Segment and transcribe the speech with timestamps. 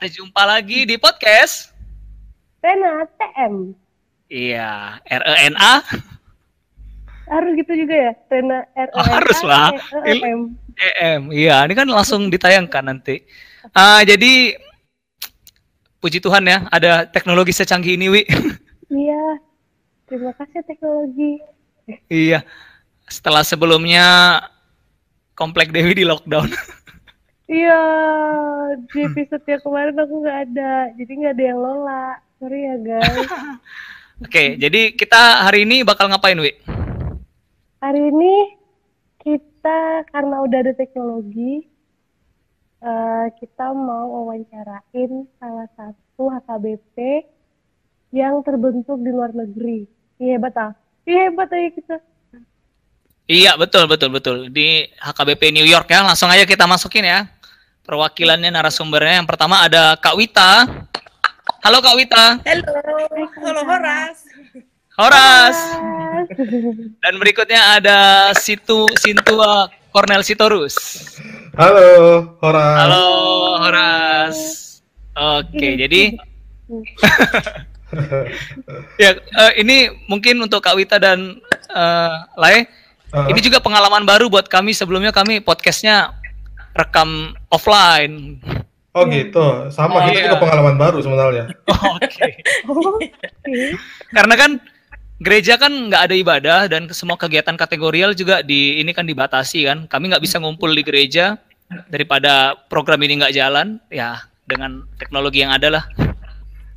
[0.00, 1.76] Kita jumpa lagi di podcast.
[2.64, 3.76] Rena TM.
[4.32, 5.84] Iya, R E N A.
[7.28, 9.12] Harus gitu juga ya, Rena R E N A.
[9.20, 9.68] Harus lah.
[10.08, 10.56] E M.
[10.56, 11.22] E M.
[11.28, 13.28] Iya, ini kan langsung ditayangkan nanti.
[13.76, 14.56] Ah, jadi
[16.00, 18.24] puji Tuhan ya, ada teknologi secanggih ini, Wi.
[18.88, 19.36] Iya.
[20.08, 21.44] Terima kasih teknologi.
[22.08, 22.40] iya.
[23.04, 24.40] Setelah sebelumnya
[25.36, 26.48] Komplek Dewi di lockdown.
[27.50, 27.82] Iya,
[28.94, 32.04] di episode yang kemarin aku nggak ada, jadi nggak ada yang lola.
[32.38, 33.26] Sorry ya guys.
[34.24, 36.54] Oke, jadi kita hari ini bakal ngapain, Wi?
[37.82, 38.54] Hari ini
[39.26, 41.66] kita karena udah ada teknologi,
[42.86, 47.26] eh, kita mau wawancarain salah satu HKBP
[48.14, 49.90] yang terbentuk di luar negeri.
[50.22, 50.72] Iya hebat ah.
[51.02, 51.96] Iya hebat aja kita.
[53.30, 54.36] Iya, betul, betul, betul.
[54.50, 56.02] Di HKBP New York ya.
[56.02, 57.39] Langsung aja kita masukin ya.
[57.90, 59.18] Perwakilannya narasumbernya.
[59.18, 60.62] Yang pertama ada Kak Wita.
[61.58, 62.38] Halo Kak Wita.
[62.38, 62.62] Halo,
[63.18, 64.16] halo Horas.
[64.94, 65.58] Horas.
[67.02, 70.78] Dan berikutnya ada Situ Sintua Cornel Sitorus.
[71.58, 72.78] Halo, Horas.
[72.78, 73.06] Halo
[73.58, 74.38] Horas.
[75.42, 76.14] Oke, jadi
[79.02, 81.42] ya eh, ini mungkin untuk Kak Wita dan
[81.74, 82.70] eh, Lae.
[83.10, 84.78] Ah, Ini juga pengalaman baru buat kami.
[84.78, 86.19] Sebelumnya kami podcastnya
[86.80, 87.10] rekam
[87.48, 88.40] offline.
[88.90, 90.24] oh gitu, sama Oh, kita iya.
[90.26, 91.44] juga pengalaman baru sebenarnya.
[91.68, 92.26] Oke.
[92.66, 93.08] Oh, oke.
[94.10, 94.50] Karena kan
[95.20, 99.78] gereja kan nggak ada ibadah dan semua kegiatan kategorial juga di ini kan dibatasi kan.
[99.86, 101.38] Kami nggak bisa ngumpul di gereja
[101.86, 103.78] daripada program ini nggak jalan.
[103.88, 105.84] Ya dengan teknologi yang ada lah.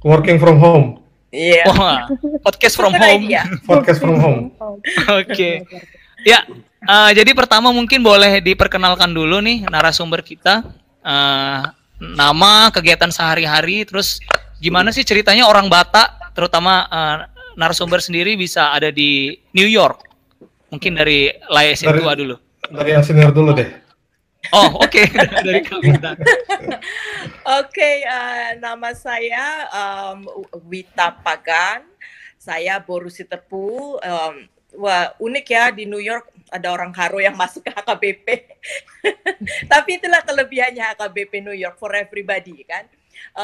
[0.06, 1.02] Working from home,
[1.34, 1.66] Iya.
[1.74, 2.06] Wah,
[2.46, 3.26] podcast from home.
[3.66, 4.54] podcast from home.
[5.20, 5.66] Oke.
[6.24, 6.48] Ya,
[6.88, 10.64] eh, jadi pertama mungkin boleh diperkenalkan dulu nih narasumber kita.
[11.04, 11.62] Eh,
[12.00, 14.20] nama, kegiatan sehari-hari, terus
[14.60, 17.18] gimana sih ceritanya orang Batak, terutama eh,
[17.60, 20.04] narasumber sendiri bisa ada di New York.
[20.74, 22.36] Mungkin dari Laye Sintua Dari- dulu.
[22.64, 23.84] Dari yang senior dulu deh.
[24.52, 25.04] Oh, oke.
[25.46, 26.20] dari Kawita.
[27.64, 31.88] Oke, eh, nama saya um, Wita Pagan.
[32.36, 34.00] Saya Borusi Tepu.
[34.04, 34.48] Um,
[34.78, 38.28] wah, unik ya di New York ada orang Karo yang masuk ke HKBP.
[39.72, 42.86] Tapi itulah kelebihannya HKBP New York for everybody kan.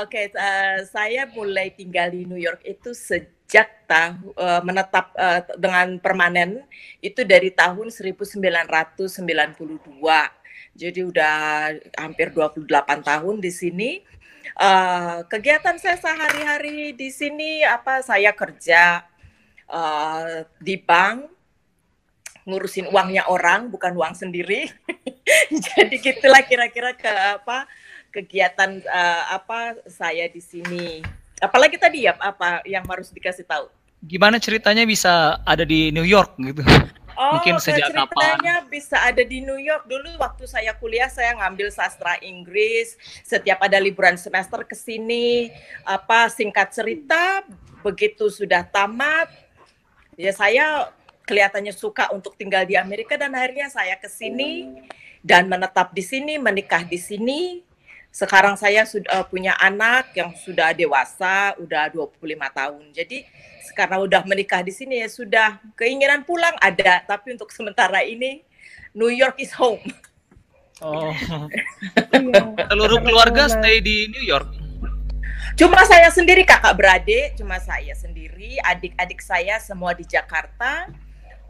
[0.01, 5.97] Oke, eh, saya mulai tinggal di New York itu sejak tahu eh, menetap eh, dengan
[5.97, 6.61] permanen
[7.01, 8.37] itu dari tahun 1992.
[10.79, 11.37] Jadi udah
[11.97, 12.69] hampir 28
[13.01, 13.91] tahun di sini.
[14.59, 19.07] Eh, kegiatan saya sehari-hari di sini apa saya kerja
[19.69, 21.39] eh, di bank
[22.49, 24.65] ngurusin uangnya orang bukan uang sendiri.
[25.69, 27.69] Jadi gitulah kira-kira ke apa
[28.09, 31.05] kegiatan eh, apa saya di sini.
[31.39, 33.69] Apalagi tadi ya apa yang harus dikasih tahu?
[33.99, 36.63] Gimana ceritanya bisa ada di New York gitu?
[37.19, 38.07] Oh, Mungkin sejak kapan?
[38.15, 42.95] ceritanya bisa ada di New York dulu waktu saya kuliah saya ngambil sastra Inggris.
[43.27, 45.51] Setiap ada liburan semester ke sini,
[45.83, 47.43] apa singkat cerita
[47.83, 49.27] begitu sudah tamat
[50.19, 50.91] ya saya
[51.23, 54.83] kelihatannya suka untuk tinggal di Amerika dan akhirnya saya ke sini
[55.23, 57.63] dan menetap di sini, menikah di sini.
[58.09, 62.17] Sekarang saya sudah punya anak yang sudah dewasa, udah 25
[62.51, 62.83] tahun.
[62.91, 63.23] Jadi
[63.77, 68.41] karena udah menikah di sini ya sudah keinginan pulang ada, tapi untuk sementara ini
[68.91, 69.79] New York is home.
[70.81, 71.13] Oh,
[72.15, 72.55] Iya.
[72.71, 74.68] seluruh keluarga stay di New York.
[75.59, 80.87] Cuma saya sendiri kakak beradik, cuma saya sendiri, adik-adik saya semua di Jakarta.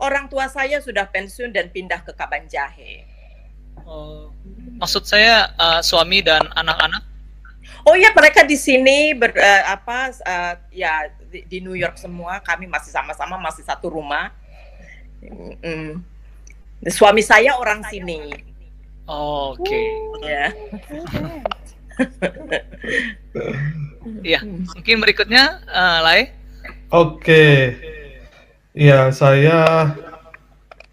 [0.01, 3.06] Orang tua saya sudah pensiun dan pindah ke Kabanjahe.
[3.85, 4.33] Oh,
[4.81, 7.06] maksud saya eh, suami dan anak-anak.
[7.85, 12.41] Oh iya mereka di sini ber, eh, apa eh, ya di, di New York semua.
[12.41, 14.33] Kami masih sama-sama masih satu rumah.
[15.21, 16.01] Mm.
[16.89, 18.25] Suami saya orang sini.
[19.05, 19.81] Oke.
[20.25, 20.50] Ya.
[24.24, 26.22] Iya, mungkin berikutnya eh, Lai.
[26.90, 27.78] Oke,
[28.74, 29.92] ya saya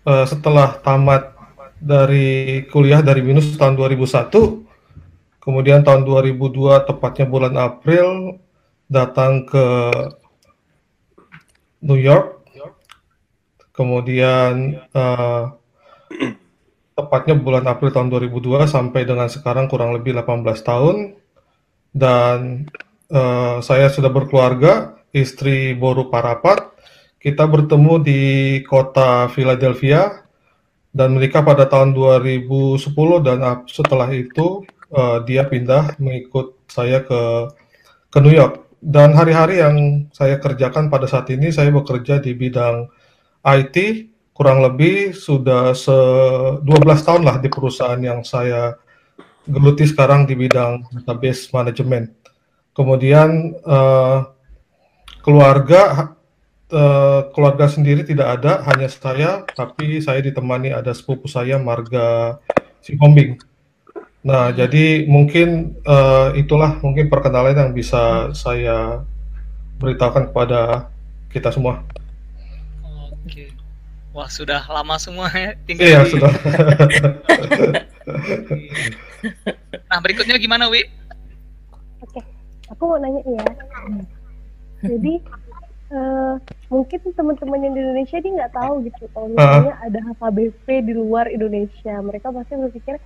[0.05, 1.32] eh, setelah tamat
[1.81, 4.29] dari kuliah dari Binus tahun 2001,
[5.41, 8.38] kemudian tahun 2002 tepatnya bulan April
[8.91, 9.67] datang ke
[11.81, 12.43] New York,
[13.73, 15.43] kemudian eh,
[16.96, 21.20] tepatnya bulan April tahun 2002 sampai dengan sekarang kurang lebih 18 tahun
[21.93, 22.66] dan
[23.12, 26.76] eh, saya sudah berkeluarga, istri Boru Parapat.
[27.16, 28.22] Kita bertemu di
[28.69, 30.26] kota Philadelphia
[30.96, 32.81] dan menikah pada tahun 2010
[33.20, 34.62] dan setelah itu
[34.94, 37.50] uh, dia pindah mengikut saya ke
[38.08, 38.70] ke New York.
[38.78, 42.87] Dan hari-hari yang saya kerjakan pada saat ini saya bekerja di bidang
[43.43, 43.76] IT
[44.36, 45.96] kurang lebih sudah se
[46.60, 46.68] 12
[47.00, 48.76] tahun lah di perusahaan yang saya
[49.48, 52.12] geluti sekarang di bidang database management.
[52.76, 54.28] Kemudian uh,
[55.24, 56.12] keluarga
[56.68, 62.36] uh, keluarga sendiri tidak ada, hanya saya, tapi saya ditemani ada sepupu saya marga
[62.84, 63.40] Sipombing.
[64.26, 69.00] Nah, jadi mungkin uh, itulah mungkin perkenalan yang bisa saya
[69.80, 70.90] beritahukan kepada
[71.32, 71.82] kita semua.
[74.16, 76.32] Wah, sudah lama semua ya tinggal Iya, di- sudah.
[79.92, 80.88] Nah, berikutnya gimana, Wi?
[82.00, 82.20] Oke,
[82.72, 83.44] aku mau nanya ya.
[84.80, 85.20] Jadi
[85.92, 86.34] eh,
[86.72, 91.28] mungkin teman-teman yang di Indonesia dia nggak tahu gitu kalau misalnya ada HKBP di luar
[91.28, 91.94] Indonesia.
[92.00, 92.96] Mereka pasti berpikir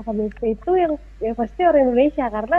[0.00, 2.58] HKBP itu yang ya pasti orang Indonesia karena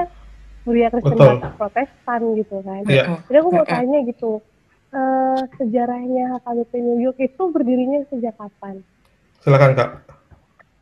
[0.62, 1.18] kuliah Kristen
[1.58, 2.82] Protestan gitu kan.
[2.86, 3.18] Iya.
[3.28, 4.46] Jadi aku mau tanya gitu,
[4.96, 8.80] eh, sejarahnya HKBP New York itu berdirinya sejak kapan?
[9.44, 9.90] Silakan, Kak.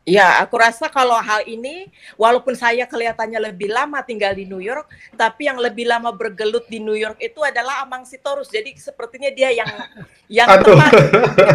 [0.04, 1.88] Ya, aku rasa kalau hal ini,
[2.20, 4.84] walaupun saya kelihatannya lebih lama tinggal di New York,
[5.16, 8.52] tapi yang lebih lama bergelut di New York itu adalah Amang Sitorus.
[8.52, 9.64] Jadi sepertinya dia yang
[10.28, 10.76] yang Aduh.
[10.76, 10.92] tepat,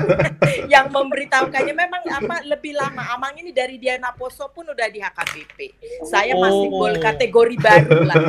[0.74, 1.74] yang memberitahukannya.
[1.78, 3.14] Memang apa lebih lama.
[3.14, 5.58] Amang ini dari Diana Poso pun udah di HKBP.
[6.10, 6.82] Saya masih Oh.
[6.86, 8.18] gol kategori baru lah.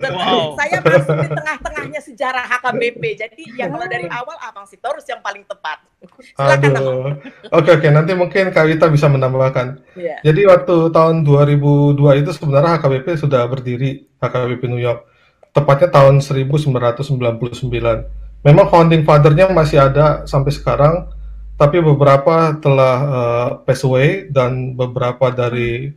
[0.00, 0.56] Wow.
[0.56, 3.20] Saya masih di tengah-tengahnya sejarah HKBP.
[3.20, 5.84] Jadi ya kalau dari awal Amang Sitorus yang paling tepat.
[6.32, 6.96] Silakan Amang.
[7.12, 7.52] Aduh.
[7.52, 7.88] Oke, oke.
[7.92, 9.12] Nanti mungkin Kak Wita bisa
[9.50, 9.66] menambahkan.
[9.98, 10.16] Ya.
[10.22, 15.04] Jadi waktu tahun 2002 itu sebenarnya HKBP sudah berdiri, HKBP New York.
[15.50, 17.66] Tepatnya tahun 1999.
[18.40, 21.10] Memang founding father-nya masih ada sampai sekarang,
[21.58, 25.92] tapi beberapa telah eh, pass away dan beberapa dari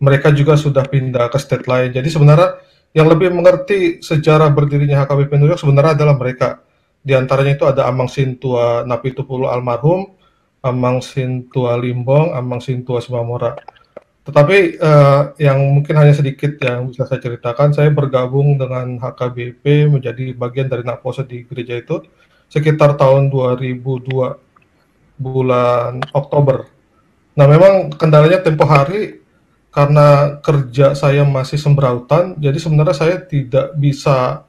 [0.00, 1.90] mereka juga sudah pindah ke state lain.
[1.90, 2.60] Jadi sebenarnya
[2.94, 6.62] yang lebih mengerti sejarah berdirinya HKBP New York sebenarnya adalah mereka.
[7.00, 10.19] Di antaranya itu ada Amang Sintua Napitupulu almarhum,
[10.60, 13.56] Amang Sintua Limbong, Amang Sintua Simamora.
[14.20, 20.36] Tetapi eh, yang mungkin hanya sedikit yang bisa saya ceritakan, saya bergabung dengan HKBP menjadi
[20.36, 22.04] bagian dari Naposo di gereja itu
[22.52, 26.68] sekitar tahun 2002 bulan Oktober.
[27.36, 29.22] Nah, memang kendalanya tempo hari
[29.70, 34.42] karena kerja saya masih sembrautan, jadi sebenarnya saya tidak bisa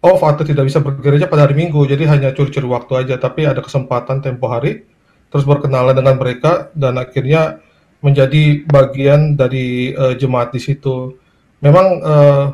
[0.00, 3.14] off atau tidak bisa bergereja pada hari Minggu, jadi hanya curi-curi waktu aja.
[3.20, 4.84] Tapi ada kesempatan tempo hari,
[5.32, 7.60] terus berkenalan dengan mereka dan akhirnya
[8.04, 11.16] menjadi bagian dari eh, jemaat di situ.
[11.64, 12.46] Memang eh,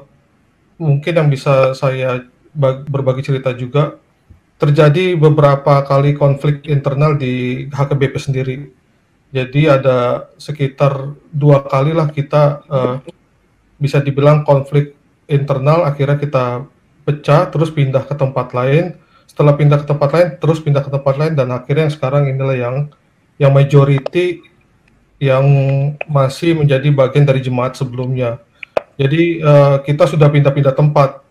[0.79, 2.23] mungkin yang bisa saya
[2.55, 3.99] bag- berbagi cerita juga
[4.61, 8.59] terjadi beberapa kali konflik internal di HKBP sendiri.
[9.31, 12.97] Jadi ada sekitar dua kali lah kita eh,
[13.81, 14.95] bisa dibilang konflik
[15.31, 16.69] internal akhirnya kita
[17.07, 18.99] pecah terus pindah ke tempat lain
[19.31, 22.77] setelah pindah ke tempat lain terus pindah ke tempat lain dan akhirnya sekarang inilah yang
[23.39, 24.43] yang majority
[25.23, 25.47] yang
[26.11, 28.43] masih menjadi bagian dari jemaat sebelumnya.
[28.99, 31.23] Jadi eh, kita sudah pindah-pindah tempat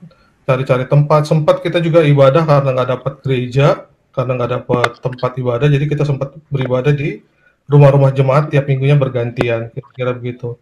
[0.47, 1.27] cari-cari tempat.
[1.27, 5.67] Sempat kita juga ibadah karena nggak dapat gereja karena nggak dapat tempat ibadah.
[5.67, 7.19] Jadi kita sempat beribadah di
[7.67, 10.55] rumah-rumah jemaat tiap minggunya bergantian kira-kira begitu.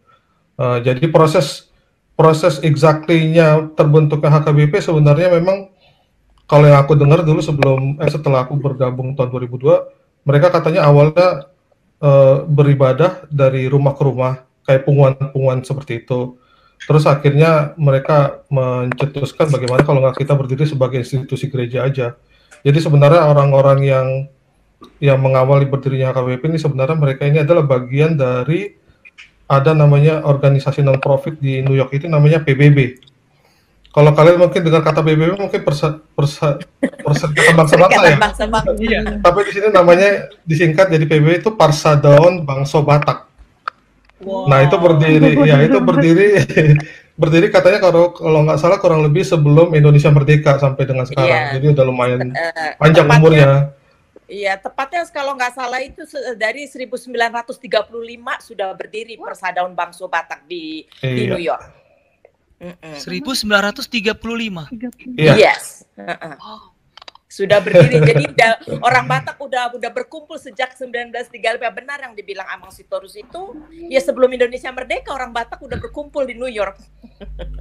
[0.58, 1.70] Eh, jadi proses
[2.17, 5.70] proses exactly-nya terbentuknya HKBP sebenarnya memang
[6.47, 11.51] kalau yang aku dengar dulu sebelum eh setelah aku bergabung tahun 2002 mereka katanya awalnya
[12.01, 16.39] eh, beribadah dari rumah ke rumah kayak punguan-punguan seperti itu
[16.87, 22.15] terus akhirnya mereka mencetuskan bagaimana kalau nggak kita berdiri sebagai institusi gereja aja
[22.63, 24.07] jadi sebenarnya orang-orang yang
[25.01, 28.77] yang mengawali berdirinya HKBP ini sebenarnya mereka ini adalah bagian dari
[29.47, 32.99] ada namanya organisasi non profit di New York itu namanya PBB.
[33.97, 36.61] Kalau kalian mungkin dengar kata PBB mungkin persa, persa,
[37.01, 38.13] perserikatan bangsa-bangsa ya.
[38.13, 38.71] Perserikatan Bangsa-Bangsa.
[38.77, 38.99] Iya.
[39.19, 40.09] Tapi di sini namanya
[40.45, 43.25] disingkat jadi PBB itu Parsadaon Bangso Batak.
[44.21, 46.27] Nah itu berdiri, ya itu berdiri,
[47.21, 51.25] berdiri katanya kalau kalau nggak salah kurang lebih sebelum Indonesia merdeka sampai dengan sekarang.
[51.27, 51.53] Iya.
[51.57, 53.49] Jadi udah lumayan Eh, panjang tepatnya- umurnya.
[54.27, 56.03] Iya, tepatnya kalau nggak salah itu
[56.35, 57.49] dari 1935
[58.43, 61.29] sudah berdiri Persadaun Bangso Batak di di Iya.
[61.33, 61.63] New York.
[62.57, 62.95] Mm-mm.
[62.97, 64.17] 1935.
[64.17, 65.17] 30.
[65.17, 65.33] Iya.
[65.37, 65.85] Yes.
[65.93, 66.35] Heeh.
[67.27, 68.01] Sudah berdiri.
[68.01, 68.23] Jadi
[68.81, 71.37] orang Batak udah udah berkumpul sejak 1935.
[71.59, 73.53] Benar yang dibilang Amang Sitorus itu,
[73.91, 76.81] ya sebelum Indonesia merdeka orang Batak udah berkumpul di New York.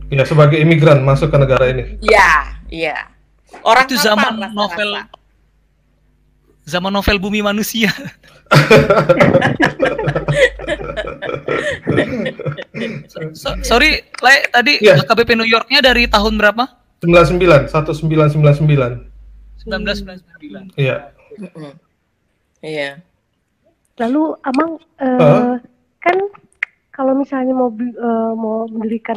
[0.08, 1.98] Ya sebagai imigran masuk ke negara ini.
[2.00, 2.30] Iya,
[2.72, 2.98] iya.
[3.66, 5.02] Orang Itu zaman novel
[6.66, 7.94] zaman novel Bumi Manusia.
[13.32, 15.00] So, sorry, Le, tadi Iya.
[15.00, 16.68] HKBP New Yorknya dari tahun berapa?
[17.00, 19.08] 99, 1999.
[19.64, 20.76] 1999.
[20.76, 20.96] Iya.
[22.60, 22.90] Iya.
[23.96, 24.70] Lalu Amang
[25.00, 25.56] eh, Hah?
[26.04, 26.16] kan
[26.92, 29.16] kalau misalnya mau eh, mau mendirikan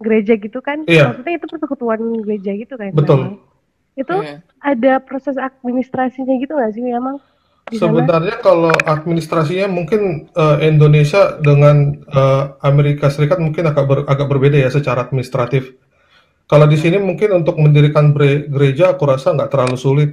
[0.00, 1.12] gereja gitu kan, Iya.
[1.16, 2.92] maksudnya itu persekutuan gereja gitu kan?
[2.92, 3.40] Betul.
[4.00, 4.40] Itu Mm.
[4.64, 7.12] ada proses administrasinya gitu nggak sih sana?
[7.70, 14.56] Sebenarnya kalau administrasinya mungkin eh, Indonesia dengan eh, Amerika Serikat mungkin agak ber- agak berbeda
[14.58, 15.76] ya secara administratif.
[16.50, 20.10] Kalau di sini mungkin untuk mendirikan bre- gereja aku rasa nggak terlalu sulit.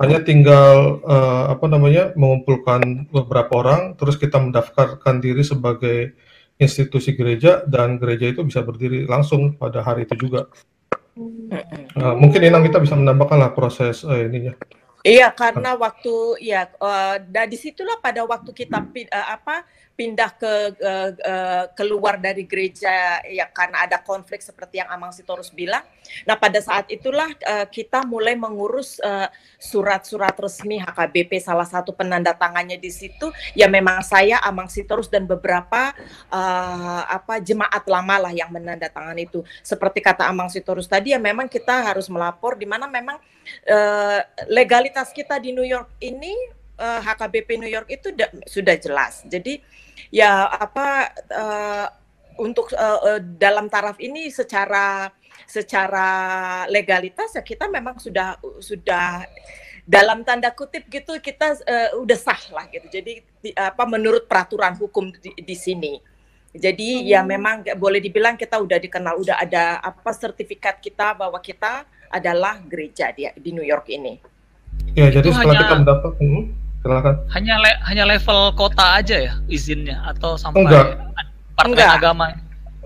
[0.00, 6.16] Hanya tinggal eh, apa namanya mengumpulkan beberapa orang, terus kita mendaftarkan diri sebagai
[6.56, 10.48] institusi gereja dan gereja itu bisa berdiri langsung pada hari itu juga.
[11.96, 14.52] Nah, mungkin Inang kita bisa menambahkan lah proses eh, ininya.
[15.06, 19.64] Iya, karena waktu ya eh, dan di situlah pada waktu kita eh, apa
[19.96, 25.48] pindah ke eh, eh, keluar dari gereja ya karena ada konflik seperti yang Amang Sitorus
[25.48, 25.80] bilang.
[26.28, 29.26] Nah, pada saat itulah eh, kita mulai mengurus eh,
[29.56, 35.24] surat-surat resmi HKBP salah satu penanda tangannya di situ ya memang saya Amang Sitorus dan
[35.24, 35.96] beberapa
[36.28, 39.40] eh, apa jemaat lama lah yang menandatangani itu.
[39.64, 43.16] Seperti kata Amang Sitorus tadi ya memang kita harus melapor di mana memang
[43.64, 44.20] eh,
[44.52, 49.24] legalitas kita di New York ini HKBP New York itu da- sudah jelas.
[49.24, 49.64] Jadi
[50.10, 50.86] ya apa
[51.16, 51.86] eh,
[52.36, 55.08] untuk eh, eh, dalam taraf ini secara
[55.46, 56.08] secara
[56.68, 59.24] legalitas ya kita memang sudah sudah
[59.86, 62.86] dalam tanda kutip gitu kita eh, udah sah lah gitu.
[62.90, 65.96] Jadi di- apa menurut peraturan hukum di, di sini.
[66.56, 71.84] Jadi ya memang boleh dibilang kita udah dikenal, udah ada apa sertifikat kita bahwa kita
[72.08, 74.16] adalah gereja di, di New York ini.
[74.96, 76.42] Ya, jadi Itu setelah hanya- kita mendapat, hmm,
[76.86, 77.14] silakan.
[77.28, 80.86] Hanya le- hanya level kota aja ya izinnya atau sampai Enggak.
[80.86, 81.90] departemen Enggak.
[81.92, 82.26] agama.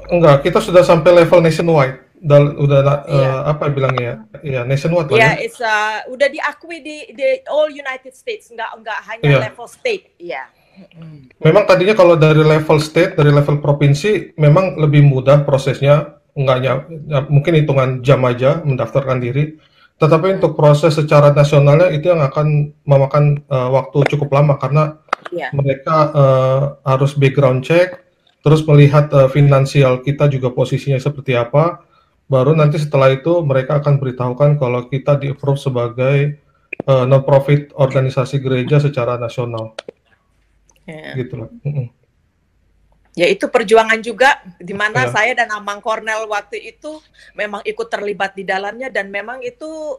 [0.09, 1.97] Enggak, kita sudah sampai level nationwide.
[2.21, 3.25] Dal udah na- Iya.
[3.25, 4.12] eh, apa bilangnya?
[4.40, 5.35] Ya, nationwide lah Ya, ya.
[5.40, 9.38] it's uh, udah diakui di, di all United States, nggak nggak hanya Iya.
[9.47, 10.45] level state, ya.
[11.38, 16.16] Memang tadinya kalau dari level state, dari level provinsi, memang lebih mudah prosesnya.
[16.30, 19.57] Enggaknya, ya, mungkin hitungan jam aja mendaftarkan diri.
[20.00, 24.97] Tetapi untuk proses secara nasionalnya itu yang akan memakan eh, waktu cukup lama karena
[25.30, 25.52] Iya.
[25.52, 28.00] mereka eh, harus background check,
[28.40, 31.85] terus melihat eh, finansial kita juga posisinya seperti apa.
[32.26, 36.16] Baru nanti setelah itu mereka akan beritahukan kalau kita di-approve sebagai
[36.88, 39.76] eh, non-profit organisasi gereja secara nasional,
[40.88, 41.14] Ya.
[41.14, 41.49] gitu loh.
[41.62, 41.87] Mm-mm.
[43.19, 45.11] Ya itu perjuangan juga di mana Iya.
[45.11, 47.02] saya dan Amang Cornel waktu itu
[47.35, 49.99] memang ikut terlibat di dalamnya dan memang itu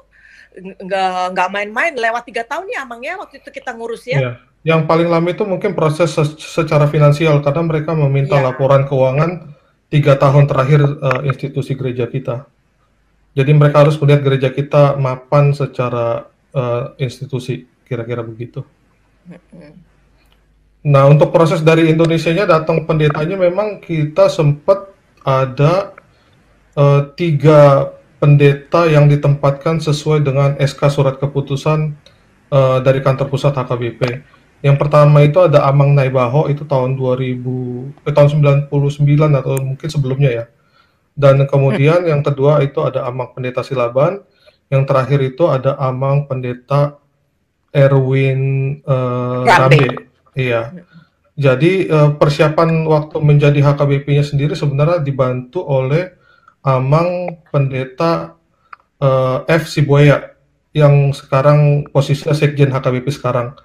[0.56, 4.20] nggak nggak main-main lewat tiga tahun ya Amang ya waktu itu kita ngurus ya.
[4.20, 4.32] Iya.
[4.62, 8.52] Yang paling lama itu mungkin proses se- secara finansial karena mereka meminta Iya.
[8.52, 9.56] laporan keuangan
[9.92, 12.48] tiga tahun terakhir eh, institusi gereja kita.
[13.32, 18.64] Jadi mereka harus melihat gereja kita mapan secara eh, institusi, kira-kira begitu.
[19.28, 19.91] Mm-mm.
[20.82, 24.90] Nah, untuk proses dari Indonesianya datang pendetanya memang kita sempat
[25.22, 25.94] ada
[26.74, 31.94] eh, tiga pendeta yang ditempatkan sesuai dengan SK surat keputusan
[32.50, 34.02] eh, dari kantor pusat HKBP.
[34.62, 38.30] Yang pertama itu ada Amang Naibaho itu tahun 2000 eh, tahun
[38.70, 38.70] 99
[39.38, 40.46] atau mungkin sebelumnya ya.
[41.14, 44.26] Dan kemudian yang kedua itu ada Amang Pendeta Silaban,
[44.74, 46.98] yang terakhir itu ada Amang Pendeta
[47.70, 48.42] Erwin
[48.82, 49.78] eh, Rambe.
[49.78, 50.11] Rambe.
[50.36, 50.86] Iya.
[51.40, 56.12] Jadi eh, persiapan waktu menjadi HKBP-nya sendiri sebenarnya dibantu oleh
[56.62, 58.36] Amang Pendeta
[59.00, 60.36] eh, F Sibuaya
[60.72, 63.56] yang sekarang posisinya Sekjen HKBP sekarang.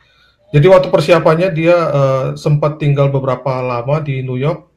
[0.54, 4.73] Jadi waktu persiapannya dia eh, sempat tinggal beberapa lama di New York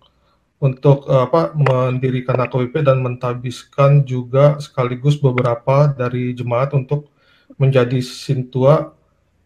[0.60, 7.15] untuk apa mendirikan HKBP dan mentabiskan juga sekaligus beberapa dari jemaat untuk
[7.55, 8.91] menjadi sintua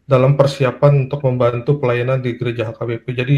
[0.04, 3.06] dalam persiapan untuk membantu pelayanan di gereja HKBP.
[3.16, 3.38] Jadi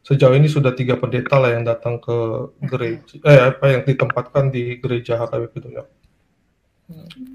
[0.00, 2.16] sejauh ini sudah tiga pendeta lah yang datang ke
[2.64, 5.90] gereja, eh apa yang ditempatkan di gereja HKBP New York.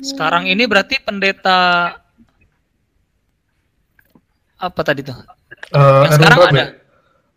[0.02, 1.94] Sekarang ini berarti pendeta
[4.58, 5.14] apa tadi tuh?
[5.14, 6.58] Eh, Yang Erwin sekarang Rambe.
[6.58, 6.66] ada?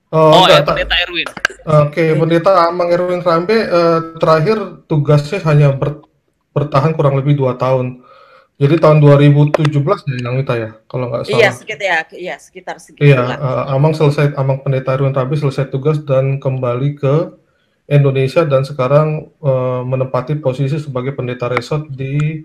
[0.06, 1.28] Oh, Oh, enggak, ya pendeta Erwin.
[1.66, 6.06] Oke, pendeta Amang Erwin Rambe eh, terakhir tugasnya hanya ber-
[6.54, 8.00] bertahan kurang lebih dua tahun.
[8.56, 9.68] Jadi tahun 2017
[10.08, 11.36] ya yang kita ya, kalau nggak salah.
[11.36, 15.68] Iya sekitar ya, iya sekitar segitu Iya, eh, Amang selesai, Amang Pendeta Erwin Rambe selesai
[15.68, 17.36] tugas dan kembali ke
[17.84, 22.40] Indonesia dan sekarang eh, menempati posisi sebagai pendeta resort di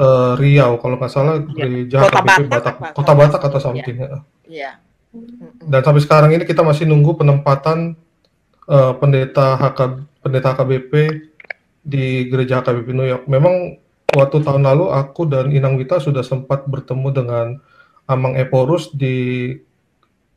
[0.00, 1.64] uh, Riau kalau nggak salah Ya.
[1.64, 2.94] gereja Kota HKBP Batak Batak?
[2.96, 3.96] Kota Batak atau something.
[3.96, 4.08] ya.
[4.48, 4.70] Iya.
[5.66, 7.98] Dan sampai sekarang ini kita masih nunggu penempatan
[8.70, 9.80] uh, pendeta HK
[10.22, 10.92] pendeta HKBP
[11.82, 13.24] di gereja HKBP New York.
[13.26, 13.76] Memang
[14.14, 17.46] waktu tahun lalu aku dan Inang Wita sudah sempat bertemu dengan
[18.10, 19.54] Amang Eporus di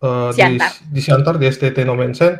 [0.06, 0.72] uh, di, Siantar.
[0.86, 2.38] di Siantar di STT Nomensen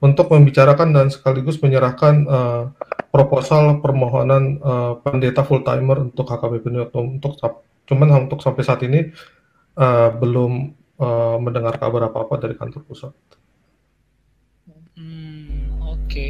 [0.00, 2.62] untuk membicarakan dan sekaligus menyerahkan uh,
[3.12, 7.36] proposal permohonan uh, pendeta full timer untuk HKBP untuk
[7.84, 9.12] cuman untuk sampai saat ini
[9.76, 13.12] uh, belum uh, mendengar kabar apa-apa dari kantor pusat.
[14.96, 16.26] Hmm, oke.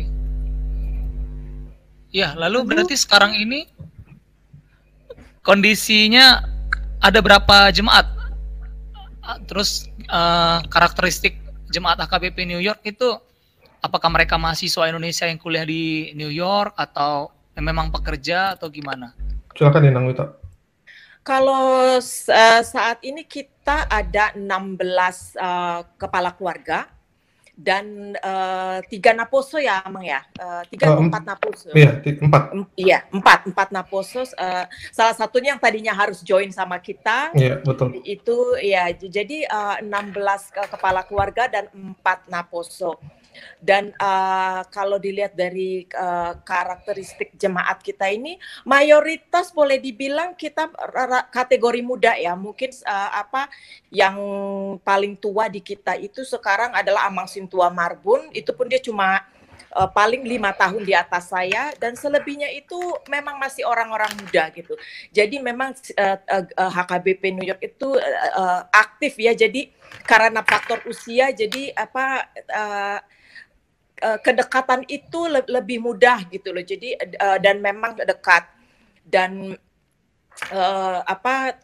[2.11, 3.71] Ya, lalu berarti sekarang ini
[5.41, 6.45] kondisinya
[7.01, 8.07] ada berapa jemaat?
[9.25, 13.17] Ah, Terus eh, karakteristik jemaat AKBP New York itu
[13.81, 19.13] apakah mereka mahasiswa Indonesia yang kuliah di New York atau memang pekerja atau gimana?
[19.57, 20.41] Silakan Inang Wita.
[21.21, 24.41] Kalau eh, saat ini kita ada 16
[25.37, 26.89] eh, kepala keluarga
[27.61, 31.69] dan eh, tiga naposo ya, Amang ya, Eh, tiga Eh, empat naposo.
[31.77, 32.43] Iya, empat.
[32.57, 34.25] Em- Iya, empat, empat naposo.
[34.25, 38.01] eh, salah satunya yang tadinya harus join sama kita, Iya, betul.
[38.01, 42.97] itu ya jadi eh, 16 ke- kepala keluarga dan empat naposo.
[43.61, 50.73] Dan eh, kalau dilihat dari eh, karakteristik jemaat kita ini, mayoritas boleh dibilang kita
[51.29, 52.33] kategori muda ya.
[52.33, 53.51] Mungkin eh, apa
[53.93, 54.17] yang
[54.81, 58.33] paling tua di kita itu sekarang adalah Amang Sintua Marbun.
[58.33, 59.21] Itu pun dia cuma
[59.71, 62.79] eh, paling lima tahun di atas saya dan selebihnya itu
[63.11, 64.75] memang masih orang-orang muda gitu.
[65.13, 69.33] Jadi memang eh, eh, HKBP New York itu eh, eh, aktif ya.
[69.37, 69.71] Jadi
[70.07, 72.99] karena faktor usia jadi apa eh,
[74.01, 76.65] eh, kedekatan itu le- lebih mudah gitu loh.
[76.65, 78.49] Jadi eh, dan memang dekat
[79.05, 79.55] dan
[80.51, 81.61] eh, apa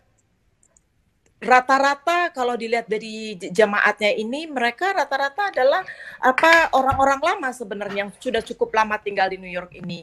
[1.37, 5.85] rata-rata kalau dilihat dari jemaatnya ini mereka rata-rata adalah
[6.17, 10.01] apa orang-orang lama sebenarnya yang sudah cukup lama tinggal di New York ini.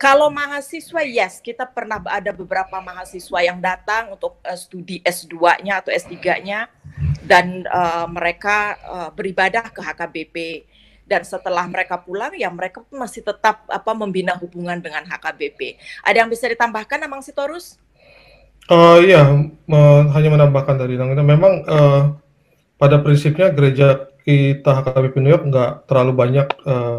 [0.00, 5.92] Kalau mahasiswa yes, kita pernah ada beberapa mahasiswa yang datang untuk eh, studi S2-nya atau
[5.92, 6.72] S3-nya
[7.28, 10.36] dan eh, mereka eh, beribadah ke HKBP
[11.10, 15.74] dan setelah mereka pulang ya mereka masih tetap apa membina hubungan dengan HKBP.
[16.06, 17.74] Ada yang bisa ditambahkan Amang Sitorus?
[18.70, 19.26] Eh, iya,
[19.66, 21.26] me- hanya menambahkan dari Inang Wita.
[21.26, 22.02] Memang eh,
[22.78, 26.98] pada prinsipnya gereja kita HKBP New York nggak terlalu banyak eh,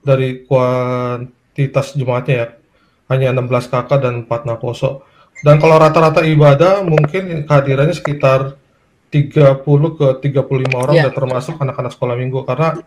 [0.00, 2.48] dari kuantitas jemaatnya ya.
[3.12, 5.04] Hanya 16 kakak dan 4 naposo.
[5.44, 8.56] Dan kalau rata-rata ibadah mungkin kehadirannya sekitar
[9.12, 9.60] 30
[9.94, 11.04] ke 35 orang Iya.
[11.06, 12.80] dan termasuk anak-anak sekolah minggu karena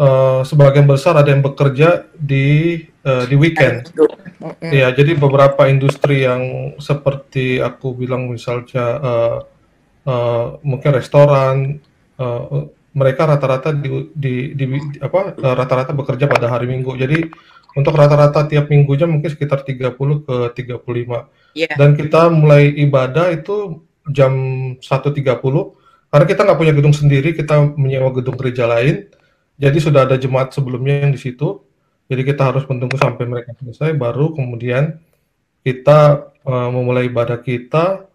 [0.00, 3.92] eh, sebagian besar ada yang bekerja di eh, di weekend.
[4.64, 9.38] Iya, jadi beberapa industri yang seperti aku bilang misalnya eh,
[10.08, 11.76] eh, mungkin restoran,
[12.16, 12.42] eh,
[12.90, 16.96] mereka rata-rata di, di, di- apa eh, rata-rata bekerja pada hari Minggu.
[16.96, 17.28] Jadi
[17.76, 19.94] untuk rata-rata tiap minggunya mungkin sekitar 30
[20.26, 21.54] ke 35.
[21.54, 21.70] Iya.
[21.78, 24.32] Dan kita mulai ibadah itu jam
[24.82, 25.14] 1.30
[26.10, 29.06] karena kita nggak punya gedung sendiri, kita menyewa gedung gereja lain.
[29.60, 31.60] Jadi sudah ada jemaat sebelumnya yang di situ.
[32.08, 34.98] Jadi kita harus menunggu sampai mereka selesai, baru kemudian
[35.62, 38.08] kita eh, memulai ibadah kita.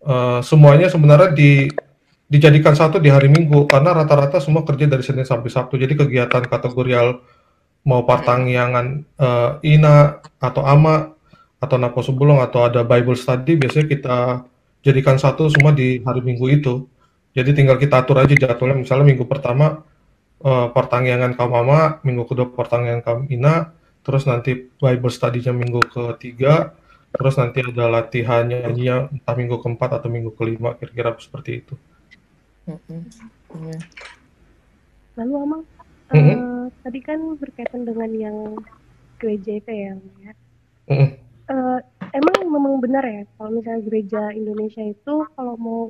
[0.00, 1.68] Eh, semuanya sebenarnya di,
[2.26, 5.76] dijadikan satu di hari Minggu karena rata-rata semua kerja dari Senin sampai Sabtu.
[5.76, 7.20] Jadi kegiatan kategorial
[7.84, 11.14] mau partangyangan eh, Ina atau Ama
[11.62, 14.18] atau Napo Sebulong atau ada Bible study biasanya kita
[14.82, 16.74] jadikan satu semua di hari Minggu itu.
[17.36, 18.82] Jadi tinggal kita atur aja jadwalnya.
[18.82, 19.84] Misalnya minggu pertama
[20.44, 26.72] eh, pertangyangan kaum Ama, minggu kedua pertangyangan kaum Ina, terus nanti Bible study-nya minggu ketiga,
[27.14, 31.74] terus nanti ada latihan nyanyinya entah minggu keempat atau minggu kelima, kira-kira seperti itu.
[32.68, 33.78] Iya.
[35.18, 35.62] Lalu Amang,
[36.12, 36.30] Mhm.
[36.30, 38.36] eh, tadi kan berkaitan dengan yang
[39.18, 40.32] gereja itu ya, ya.
[40.88, 41.10] Mm-mm.
[41.48, 41.78] Eh,
[42.12, 45.80] emang memang benar ya kalau misalnya gereja Indonesia itu kalau mau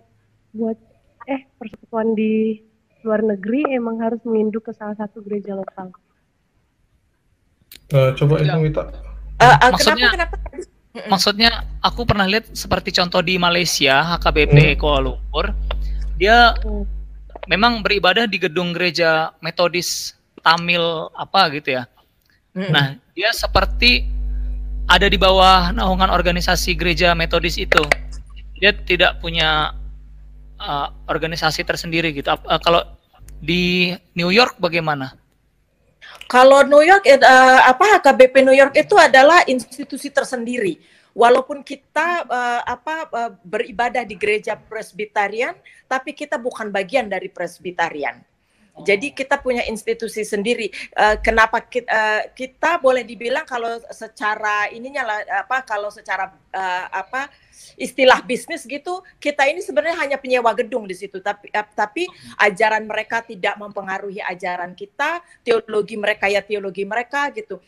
[0.54, 0.78] buat
[1.26, 2.62] eh persekutuan di
[3.02, 5.94] luar negeri emang harus menginduk ke salah satu gereja lokal.
[7.88, 8.56] Eh, coba Ya.
[8.56, 8.82] Ibu Wita.
[9.38, 11.06] Eh, eh, Maksudnya- kenapa kenapa?
[11.08, 15.54] Maksudnya aku pernah lihat seperti contoh di Malaysia HKBP Kuala Lumpur,
[16.18, 16.82] dia Hmm.
[17.46, 20.82] memang beribadah di gedung gereja Metodis Tamil
[21.14, 21.86] apa gitu ya.
[22.52, 22.72] Mm-mm.
[22.74, 24.10] Nah, dia seperti
[24.90, 27.80] ada di bawah naungan organisasi gereja Metodis itu.
[28.58, 29.70] Dia tidak punya
[30.60, 32.28] uh, organisasi tersendiri gitu.
[32.30, 32.82] Uh, kalau
[33.38, 35.14] di New York bagaimana?
[36.28, 37.16] Kalau New York, eh,
[37.64, 40.76] apa HKBP New York itu adalah institusi tersendiri.
[41.16, 45.50] Walaupun kita uh, apa uh, beribadah di gereja Presbyterian,
[45.90, 48.22] tapi kita bukan bagian dari Presbyterian.
[48.86, 50.70] Jadi kita punya institusi sendiri.
[50.94, 56.86] Uh, kenapa kita, uh, kita boleh dibilang kalau secara ininya lah apa kalau secara uh,
[56.92, 57.28] apa
[57.78, 62.06] istilah bisnis gitu, kita ini sebenarnya hanya penyewa gedung di situ, tapi uh, tapi
[62.38, 67.58] ajaran mereka tidak mempengaruhi ajaran kita, teologi mereka ya teologi mereka gitu.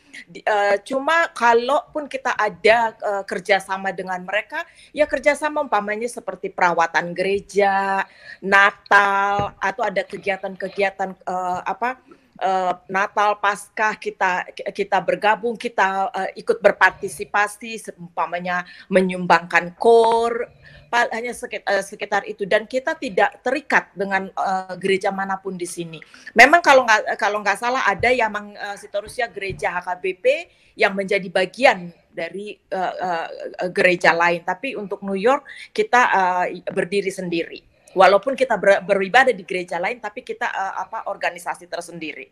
[0.47, 4.63] Uh, cuma kalaupun kita ada uh, kerjasama dengan mereka,
[4.95, 8.07] ya kerjasama umpamanya seperti perawatan gereja,
[8.43, 12.01] Natal atau ada kegiatan-kegiatan uh, apa
[12.41, 20.49] uh, Natal Paskah kita kita bergabung kita uh, ikut berpartisipasi seumpamanya menyumbangkan kor
[20.91, 25.69] hanya sekitar, uh, sekitar itu dan kita tidak terikat dengan uh, gereja mana pun di
[25.69, 26.03] sini.
[26.35, 31.95] Memang kalau nggak kalau nggak salah ada yang uh, seterusnya gereja HKBP yang menjadi bagian
[32.11, 33.29] dari uh, uh,
[33.71, 34.43] gereja lain.
[34.43, 39.99] Tapi untuk New York kita uh, berdiri sendiri walaupun kita ber, beribadah di gereja lain
[39.99, 42.31] tapi kita uh, apa organisasi tersendiri.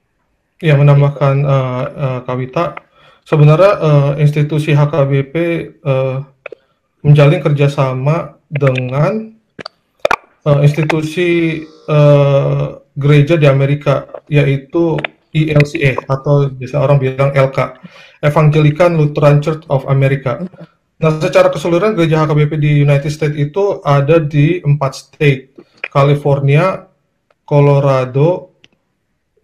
[0.59, 2.75] Ya menambahkan uh, uh, Kawita,
[3.23, 5.35] sebenarnya uh, institusi HKBP
[5.87, 6.27] uh,
[7.07, 9.39] menjalin kerjasama dengan
[10.43, 14.99] uh, institusi uh, gereja di Amerika yaitu
[15.31, 17.59] ELCA atau biasa orang bilang LK,
[18.25, 20.43] Evangelical Lutheran Church of America.
[20.99, 25.55] Nah, secara keseluruhan gereja HKBP di United States itu ada di empat state,
[25.95, 26.91] California,
[27.47, 28.59] Colorado,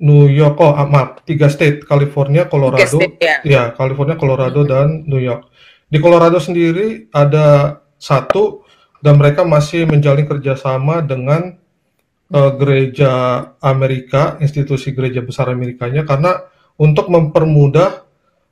[0.02, 3.38] New York, oh maaf, tiga state, California, Colorado, state, ya.
[3.46, 4.68] ya California, Colorado, hmm.
[4.68, 5.48] dan New York.
[5.86, 8.66] Di Colorado sendiri ada satu
[8.98, 11.54] dan mereka masih menjalin kerjasama dengan
[12.34, 18.03] uh, gereja Amerika, institusi gereja besar Amerikanya, karena untuk mempermudah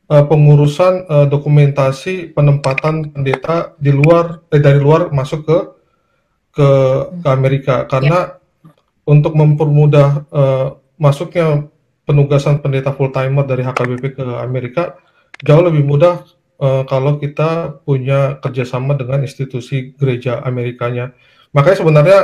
[0.09, 5.59] uh, pengurusan uh, dokumentasi penempatan pendeta di luar eh, dari luar masuk ke
[6.53, 6.69] ke,
[7.25, 9.09] ke Amerika karena yeah.
[9.09, 10.69] untuk mempermudah uh,
[11.01, 11.67] masuknya
[12.05, 15.01] penugasan pendeta full timer dari HKBP ke Amerika
[15.41, 16.23] jauh lebih mudah
[16.63, 21.11] uh, kalau kita punya kerjasama dengan institusi gereja Amerikanya.
[21.57, 22.21] Makanya sebenarnya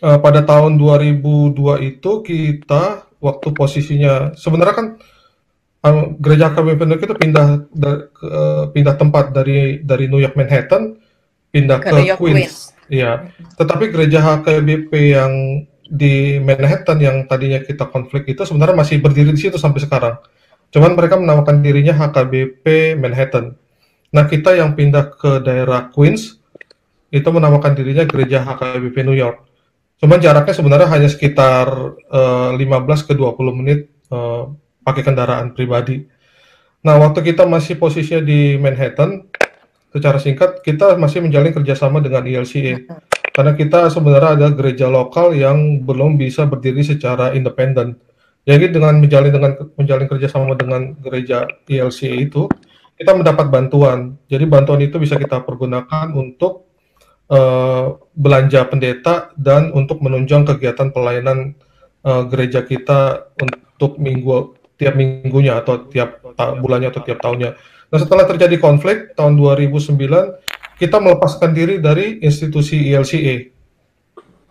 [0.00, 4.88] uh, pada tahun 2002 itu kita waktu posisinya sebenarnya kan
[6.20, 8.28] gereja York itu pindah da, ke,
[8.72, 10.96] pindah tempat dari dari New York Manhattan
[11.52, 12.72] pindah ke, ke Queens.
[12.86, 13.30] Iya.
[13.58, 15.32] Tetapi gereja HKBP yang
[15.86, 20.18] di Manhattan yang tadinya kita konflik itu sebenarnya masih berdiri di situ sampai sekarang.
[20.74, 23.54] Cuman mereka menamakan dirinya HKBP Manhattan.
[24.10, 26.38] Nah, kita yang pindah ke daerah Queens
[27.10, 29.46] itu menamakan dirinya gereja HKBP New York.
[29.96, 31.66] Cuman jaraknya sebenarnya hanya sekitar
[32.12, 34.52] uh, eh, 15 ke 20 menit uh,
[34.86, 36.06] pakai kendaraan pribadi.
[36.86, 39.26] Nah, waktu kita masih posisinya di Manhattan,
[39.90, 42.86] secara singkat kita masih menjalin kerjasama dengan ILCA
[43.36, 48.00] karena kita sebenarnya ada gereja lokal yang belum bisa berdiri secara independen.
[48.48, 52.48] Jadi dengan menjalin dengan menjalin kerjasama dengan gereja ILCA itu,
[52.96, 54.16] kita mendapat bantuan.
[54.30, 56.70] Jadi bantuan itu bisa kita pergunakan untuk
[57.28, 61.52] uh, belanja pendeta dan untuk menunjang kegiatan pelayanan
[62.08, 67.56] uh, gereja kita untuk minggu tiap minggunya atau tiap bulannya atau tiap tahunnya.
[67.90, 69.96] Nah setelah terjadi konflik tahun 2009
[70.76, 73.56] kita melepaskan diri dari institusi ILCA.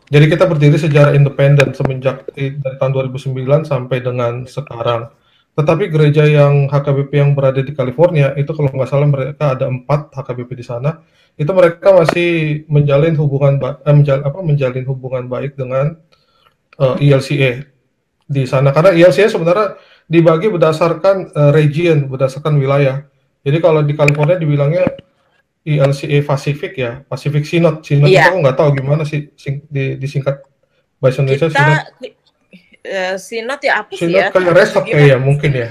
[0.05, 5.09] Jadi kita berdiri secara independen semenjak dari tahun 2009 sampai dengan sekarang.
[5.55, 10.13] Tetapi gereja yang HKBP yang berada di California itu kalau nggak salah mereka ada empat
[10.13, 11.01] HKBP di sana.
[11.35, 15.99] Itu mereka masih menjalin hubungan eh, menjal, apa, menjalin hubungan baik dengan
[16.79, 17.51] uh, eh, ILCA
[18.25, 23.05] di sana karena ILCA sebenarnya dibagi berdasarkan uh, region, berdasarkan wilayah.
[23.45, 24.85] Jadi kalau di California dibilangnya
[25.65, 27.81] ILCA Pacific ya, Pacific Synod.
[27.81, 28.29] Synod yeah.
[28.29, 30.45] itu nggak tahu gimana sih sing, di, disingkat
[31.01, 31.81] bahasa Indonesia Kita, Synod.
[32.85, 34.29] Uh, Synod ya apa sih ya?
[34.29, 35.69] kayak resort kayak ya mungkin ya.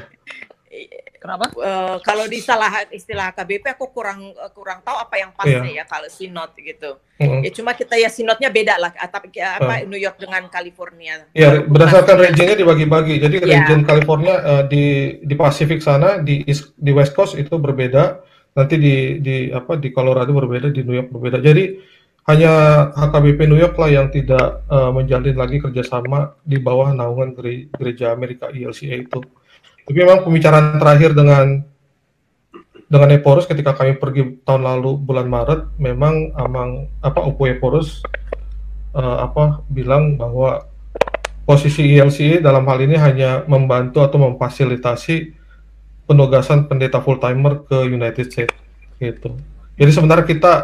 [1.24, 1.48] Kenapa?
[1.56, 5.80] Uh, kalau di istilah istilah KBP aku kurang kurang tahu apa yang pasnya yeah.
[5.80, 7.00] ya kalau sinot gitu.
[7.16, 7.40] Mm-hmm.
[7.40, 9.88] Ya cuma kita ya sinotnya beda lah tapi apa uh.
[9.88, 11.24] New York dengan California.
[11.32, 13.24] Ya berdasarkan regionnya dibagi-bagi.
[13.24, 13.64] Jadi yeah.
[13.64, 18.20] region California uh, di di Pasifik sana di East, di West Coast itu berbeda.
[18.60, 21.40] Nanti di di apa di Colorado berbeda, di New York berbeda.
[21.40, 21.80] Jadi
[22.28, 22.52] hanya
[22.92, 27.32] HKBP New York lah yang tidak uh, menjalin lagi kerjasama di bawah naungan
[27.72, 29.24] gereja Amerika ILCA itu.
[29.84, 31.60] Tapi memang pembicaraan terakhir dengan
[32.88, 38.04] dengan Eporus ketika kami pergi tahun lalu bulan Maret memang amang apa Upo Eporus
[38.94, 40.64] uh, apa bilang bahwa
[41.44, 45.36] posisi ILCA dalam hal ini hanya membantu atau memfasilitasi
[46.08, 48.56] penugasan pendeta full timer ke United States
[49.00, 49.36] gitu.
[49.76, 50.54] Jadi sebenarnya kita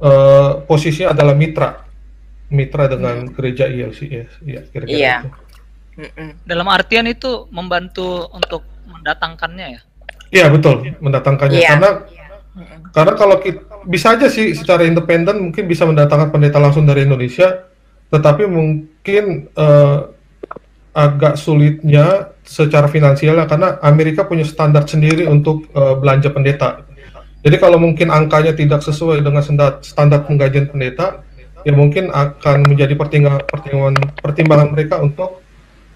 [0.00, 1.84] uh, posisinya adalah mitra,
[2.48, 5.14] mitra dengan gereja ILCA, ya kira-kira Iya.
[5.20, 5.28] itu.
[5.94, 6.42] Mm-mm.
[6.42, 9.80] Dalam artian itu membantu untuk mendatangkannya ya.
[10.34, 11.70] Iya betul, mendatangkannya Iya.
[11.78, 11.90] karena
[12.54, 12.78] Mm-mm.
[12.90, 17.68] karena kalau kita bisa aja sih secara independen mungkin bisa mendatangkan pendeta langsung dari Indonesia,
[18.10, 19.98] tetapi mungkin eh,
[20.94, 26.82] agak sulitnya secara finansial ya, karena Amerika punya standar sendiri untuk eh, belanja pendeta.
[27.44, 31.20] Jadi kalau mungkin angkanya tidak sesuai dengan standar, standar penggajian pendeta,
[31.60, 35.43] ya mungkin akan menjadi pertimbangan pertimbangan, pertimbangan mereka untuk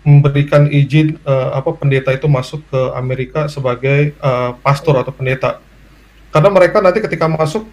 [0.09, 5.61] memberikan izin eh, apa pendeta itu masuk ke Amerika sebagai eh, pastor atau pendeta.
[6.33, 7.69] Karena mereka nanti ketika masuk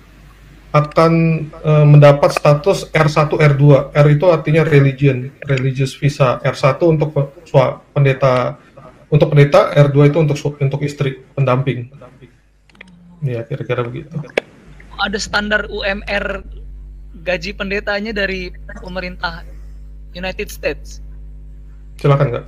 [0.75, 1.13] akan
[1.47, 3.63] eh, mendapat status R1 R2.
[3.95, 6.43] R itu artinya religion, religious visa.
[6.43, 7.15] R1 untuk
[7.47, 8.59] sua- pendeta
[9.07, 11.93] untuk pendeta, R2 itu untuk untuk istri pendamping.
[13.23, 14.11] Ya, kira-kira begitu.
[14.99, 16.43] Ada standar UMR
[17.23, 18.51] gaji pendetanya dari
[18.83, 19.47] pemerintah
[20.11, 21.04] United States.
[21.99, 22.45] Silakan, Kak.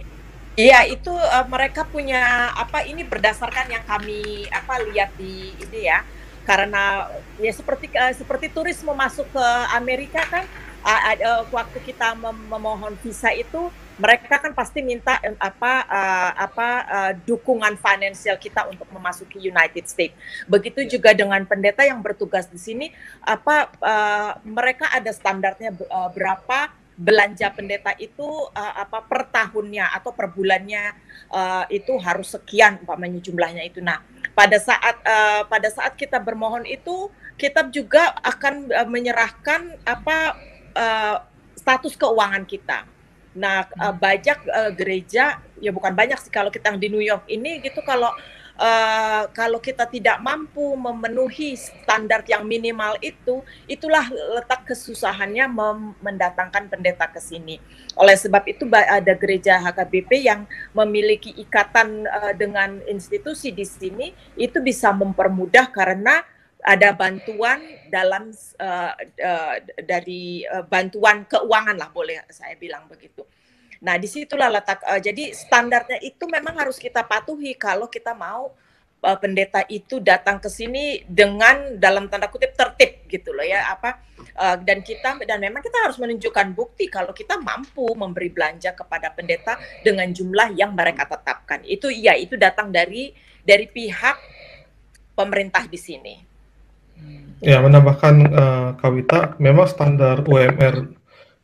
[0.58, 6.02] Iya itu eh, mereka punya apa ini berdasarkan yang kami apa lihat di ini ya
[6.50, 7.06] karena
[7.38, 9.46] ya seperti eh, seperti turis mau masuk ke
[9.78, 10.46] Amerika kan
[10.82, 13.70] ah, ada- waktu kita mem- memohon visa itu
[14.02, 20.18] mereka kan pasti minta apa eh, apa eh, dukungan finansial kita untuk memasuki United States.
[20.50, 22.90] Begitu juga dengan pendeta yang bertugas di sini
[23.22, 30.10] apa eh, mereka ada standarnya eh, berapa belanja pendeta itu uh, apa per tahunnya atau
[30.18, 30.98] per bulannya
[31.30, 33.86] uh, itu harus sekian umpamanya jumlahnya itu.
[33.86, 34.02] Nah,
[34.34, 40.42] pada saat uh, pada saat kita bermohon itu kita juga akan uh, menyerahkan apa
[40.74, 41.18] uh,
[41.54, 42.90] status keuangan kita.
[43.38, 47.62] Nah, uh, banyak uh, gereja ya bukan banyak sih kalau kita di New York ini
[47.62, 48.10] gitu kalau
[48.58, 55.46] uh, kalau kita tidak mampu memenuhi standar yang minimal itu, itulah letak kesusahannya
[56.02, 57.62] mendatangkan pendeta ke sini.
[57.98, 64.62] Oleh sebab itu ada gereja HKBP yang memiliki ikatan uh, dengan institusi di sini itu
[64.62, 66.22] bisa mempermudah karena
[66.68, 69.56] ada bantuan dalam uh, uh,
[69.88, 73.24] dari uh, bantuan keuangan lah boleh saya bilang begitu.
[73.84, 74.82] Nah, di situlah letak.
[74.86, 78.54] eh, jadi standarnya itu memang harus kita patuhi kalau kita mau
[79.06, 84.02] eh, pendeta itu datang ke sini dengan dalam tanda kutip tertib gitu loh ya apa
[84.18, 89.14] eh, dan kita dan memang kita harus menunjukkan bukti kalau kita mampu memberi belanja kepada
[89.14, 91.62] pendeta dengan jumlah yang mereka tetapkan.
[91.66, 93.14] Itu iya itu datang dari
[93.46, 94.18] dari pihak
[95.14, 96.16] pemerintah di sini.
[97.38, 100.97] Ya, menambahkan eh, Kawita, memang standar UMR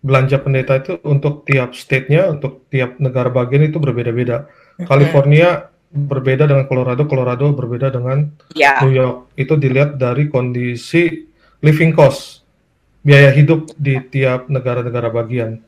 [0.03, 4.51] belanja pendeta itu untuk tiap state-nya, untuk tiap negara bagian itu berbeda-beda.
[4.83, 8.83] California berbeda dengan Colorado, Colorado berbeda dengan Ya.
[8.83, 9.31] New York.
[9.39, 11.23] Itu dilihat dari kondisi
[11.63, 12.43] living cost,
[12.99, 15.63] biaya hidup di tiap negara-negara bagian.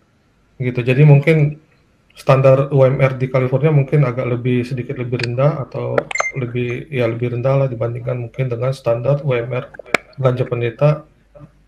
[0.59, 0.83] Gitu.
[0.83, 1.55] Jadi mungkin
[2.15, 5.99] standar UMR di California mungkin agak lebih sedikit lebih rendah atau
[6.39, 9.67] lebih ya lebih rendah lah dibandingkan mungkin dengan standar UMR
[10.15, 10.89] belanja pendeta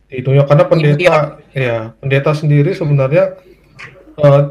[0.08, 1.16] New York karena pendeta
[1.52, 3.36] ya pendeta sendiri sebenarnya
[4.16, 4.42] eh,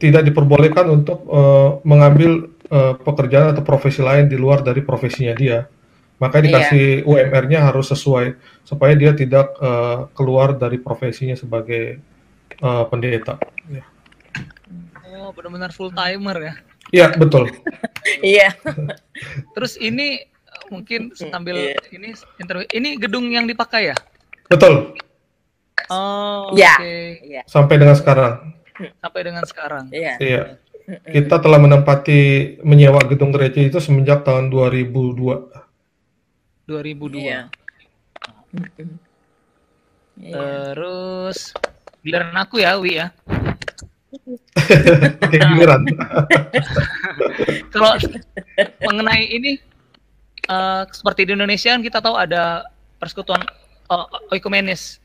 [0.00, 5.68] tidak diperbolehkan untuk eh, mengambil eh, pekerjaan atau profesi lain di luar dari profesinya dia.
[6.18, 12.00] Makanya dikasih UMR-nya harus sesuai supaya dia tidak eh, keluar dari profesinya sebagai
[12.56, 13.36] eh, pendeta.
[13.68, 13.84] Ya.
[15.12, 16.54] Oh, benar-benar full timer ya.
[16.90, 17.46] Iya, betul.
[18.22, 18.50] Iya.
[19.54, 20.26] Terus ini
[20.66, 21.78] mungkin sambil Iya.
[21.94, 22.10] ini
[22.42, 22.66] interview.
[22.74, 23.96] Ini gedung yang dipakai ya?
[24.50, 24.94] Betul.
[25.92, 26.76] Oh, Ya.
[26.80, 26.94] oke.
[27.26, 27.42] Iya.
[27.44, 28.54] Sampai dengan sekarang.
[28.98, 29.84] Sampai dengan sekarang.
[29.92, 30.14] Iya.
[30.18, 30.42] Iya.
[31.06, 32.20] Kita telah menempati
[32.66, 35.52] menyewa gedung gereja itu semenjak tahun 2002.
[36.66, 37.22] 2002.
[37.22, 37.40] Iya.
[40.18, 40.36] Iya.
[40.72, 41.54] Terus
[42.02, 43.06] giliran aku ya, Wi ya.
[45.24, 45.82] Oke, giliran.
[47.72, 47.96] Kalau
[48.84, 49.56] mengenai ini
[50.48, 52.68] eh, seperti di Indonesia kan kita tahu ada
[53.00, 53.40] persekutuan
[53.92, 54.98] eh, oikumenis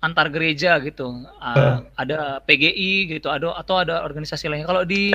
[0.00, 1.12] antar gereja gitu.
[1.36, 4.64] Ah, Ada PGI gitu, ada atau ada organisasi lainnya.
[4.64, 5.12] Kalau di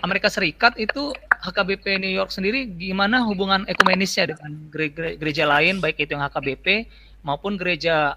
[0.00, 5.80] Amerika Serikat itu HKBP New York sendiri gimana hubungan ekumenisnya dengan gere- gere- gereja lain
[5.80, 6.88] baik itu yang HKBP
[7.20, 8.16] maupun gereja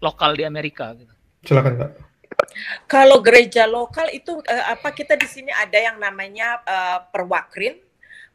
[0.00, 1.12] lokal di Amerika gitu.
[1.44, 1.90] Silakan, Kak.
[2.88, 7.76] Kalau gereja lokal itu eh, apa kita di sini ada yang namanya eh, Perwakrin,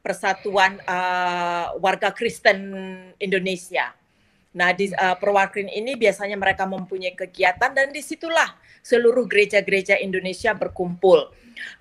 [0.01, 2.59] Persatuan eh, Warga Kristen
[3.17, 3.93] Indonesia.
[4.55, 10.55] Nah, di uh, perwakilan ini biasanya mereka mempunyai kegiatan dan di situlah seluruh gereja-gereja Indonesia
[10.55, 11.35] berkumpul.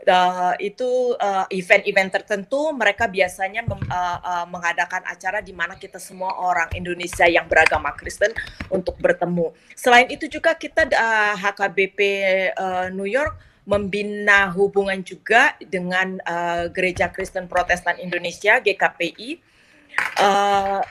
[0.06, 5.98] Uh, itu uh, event-event tertentu mereka biasanya mem, uh, uh, mengadakan acara di mana kita
[5.98, 8.30] semua orang Indonesia yang beragama Kristen
[8.70, 9.50] untuk bertemu.
[9.74, 11.98] Selain itu juga kita uh, HKBP
[12.54, 13.34] uh, New York
[13.64, 19.40] membina hubungan juga dengan uh, Gereja Kristen Protestan Indonesia GKPI.
[20.20, 20.82] Uh,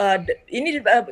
[0.00, 1.04] uh, ini uh,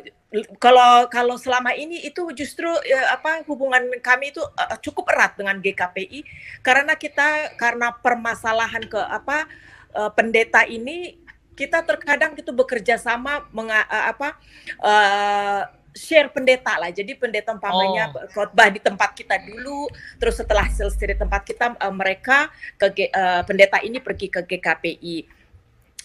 [0.56, 5.60] kalau kalau selama ini itu justru uh, apa hubungan kami itu uh, cukup erat dengan
[5.60, 6.24] GKPI
[6.64, 9.44] karena kita karena permasalahan ke apa
[9.92, 11.20] uh, pendeta ini
[11.58, 14.38] kita terkadang itu bekerja sama menga, uh, apa
[14.78, 16.94] uh, share pendeta lah.
[16.94, 18.30] Jadi pendeta umpamanya oh.
[18.30, 19.90] khotbah di tempat kita dulu,
[20.22, 22.46] terus setelah selesai di tempat kita uh, mereka
[22.78, 25.37] ke uh, pendeta ini pergi ke GKPI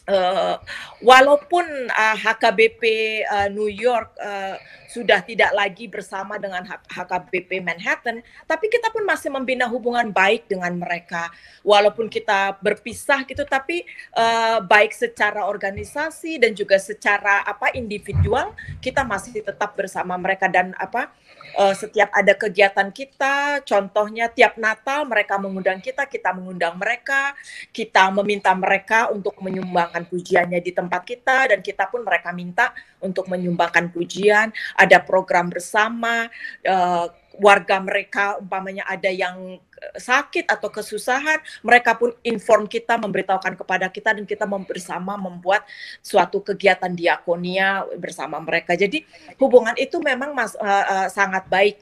[0.08, 0.60] uh,
[1.00, 2.84] walaupun uh, HKBP
[3.28, 4.60] uh, New York uh,
[4.92, 10.70] sudah tidak lagi bersama dengan HKBP Manhattan, tapi kita pun masih membina hubungan baik dengan
[10.78, 11.34] mereka.
[11.66, 13.82] Walaupun kita berpisah gitu, tapi
[14.14, 18.54] uh, baik secara organisasi dan juga secara apa individual,
[18.86, 21.10] kita masih tetap bersama mereka dan apa
[21.58, 27.34] uh, setiap ada kegiatan kita, contohnya tiap Natal mereka mengundang kita, kita mengundang mereka,
[27.74, 33.30] kita meminta mereka untuk menyumbangkan pujiannya di tempat kita dan kita pun mereka minta untuk
[33.30, 36.30] menyumbangkan pujian, ada program bersama
[36.66, 43.58] uh, warga mereka umpamanya ada yang eh, sakit atau kesusahan, mereka pun inform kita, memberitahukan
[43.58, 45.66] kepada kita dan kita bersama membuat
[46.06, 48.78] suatu kegiatan diakonia bersama mereka.
[48.78, 49.06] Jadi
[49.42, 51.82] hubungan itu memang mas, uh, uh, sangat baik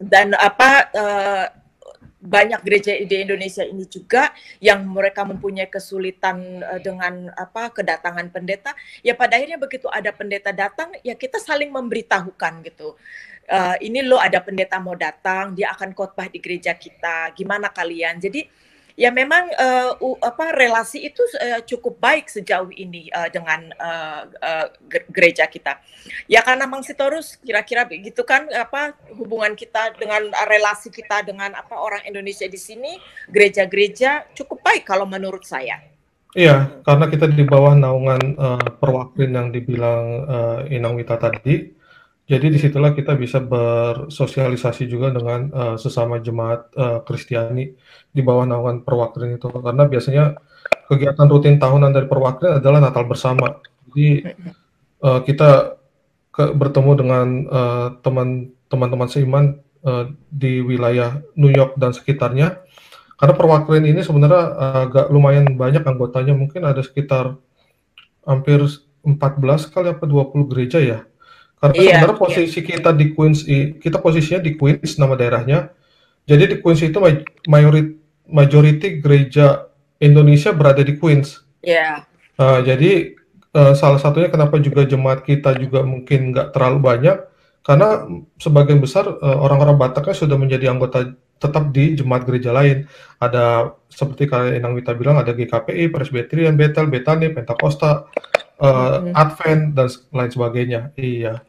[0.00, 1.46] dan apa uh,
[2.26, 8.74] banyak gereja di Indonesia ini juga yang mereka mempunyai kesulitan dengan apa kedatangan pendeta
[9.06, 12.98] ya pada akhirnya begitu ada pendeta datang ya kita saling memberitahukan gitu
[13.50, 18.18] uh, ini lo ada pendeta mau datang dia akan khotbah di gereja kita gimana kalian
[18.18, 18.46] jadi
[18.96, 19.92] ya memang uh,
[20.24, 24.66] apa relasi itu uh, cukup baik sejauh ini uh, dengan uh, uh,
[25.12, 25.78] gereja kita.
[26.26, 31.76] Ya karena Mang Sitorus kira-kira begitu kan apa hubungan kita dengan relasi kita dengan apa
[31.76, 32.96] orang Indonesia di sini
[33.28, 35.78] gereja-gereja cukup baik kalau menurut saya.
[36.36, 41.72] Iya, karena kita di bawah naungan uh, perwakilan yang dibilang uh, Inang Wita tadi,
[42.26, 47.70] jadi di situlah kita bisa bersosialisasi juga dengan uh, sesama jemaat uh, Kristiani
[48.10, 49.46] di bawah naungan perwakilan itu.
[49.46, 50.34] Karena biasanya
[50.90, 53.62] kegiatan rutin tahunan dari perwakilan adalah Natal bersama.
[53.86, 54.26] Jadi
[55.06, 55.78] uh, kita
[56.34, 57.26] ke, bertemu dengan
[58.02, 59.44] teman teman-teman seiman
[59.86, 62.58] uh, di wilayah New York dan sekitarnya.
[63.22, 64.42] Karena perwakilan ini sebenarnya
[64.82, 67.38] agak lumayan banyak anggotanya, mungkin ada sekitar
[68.26, 68.66] hampir
[69.06, 71.06] 14 kali apa 20 gereja ya
[71.56, 72.68] karena iya, sebenarnya posisi iya.
[72.68, 73.40] kita di Queens,
[73.80, 75.72] kita posisinya di Queens nama daerahnya.
[76.28, 76.98] Jadi di Queens itu
[77.48, 77.96] mayorit,
[78.28, 81.40] majority gereja Indonesia berada di Queens.
[81.64, 82.04] Iya.
[82.04, 82.36] Yeah.
[82.36, 83.16] Uh, jadi
[83.56, 87.16] uh, salah satunya kenapa juga jemaat kita juga mungkin nggak terlalu banyak,
[87.64, 88.04] karena
[88.36, 92.84] sebagian besar uh, orang-orang Bataknya sudah menjadi anggota tetap di jemaat gereja lain.
[93.16, 98.04] Ada seperti kalian Inang Wita bilang ada GKPI, Presbyterian, Betel, Betani, Pentakosta,
[98.60, 100.80] uh, Advent dan lain sebagainya.
[100.96, 101.42] Iya.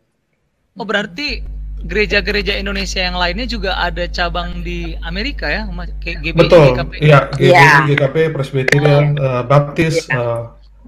[0.78, 1.42] Oh berarti
[1.78, 5.70] gereja-gereja Indonesia yang lainnya juga ada cabang di Amerika ya,
[6.02, 6.74] kayak GBI, betul.
[6.74, 6.92] GKP.
[7.06, 7.86] Iya, GBI, yeah.
[7.86, 9.22] GKP, Presbyterian, oh.
[9.22, 10.18] uh, Baptis, yeah.
[10.18, 10.42] uh,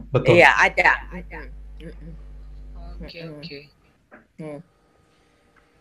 [0.09, 0.33] betul.
[0.37, 1.39] Iya ada, ada.
[2.99, 3.45] Oke okay, oke.
[3.45, 3.63] Okay.
[4.39, 4.59] Hmm.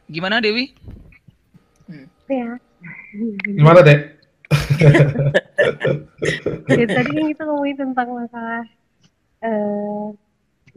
[0.09, 0.73] Gimana Dewi?
[2.29, 2.61] Ya.
[3.45, 4.01] Gimana dek?
[6.69, 8.65] ya, tadi kan kita ngomongin tentang masalah
[9.45, 10.13] uh,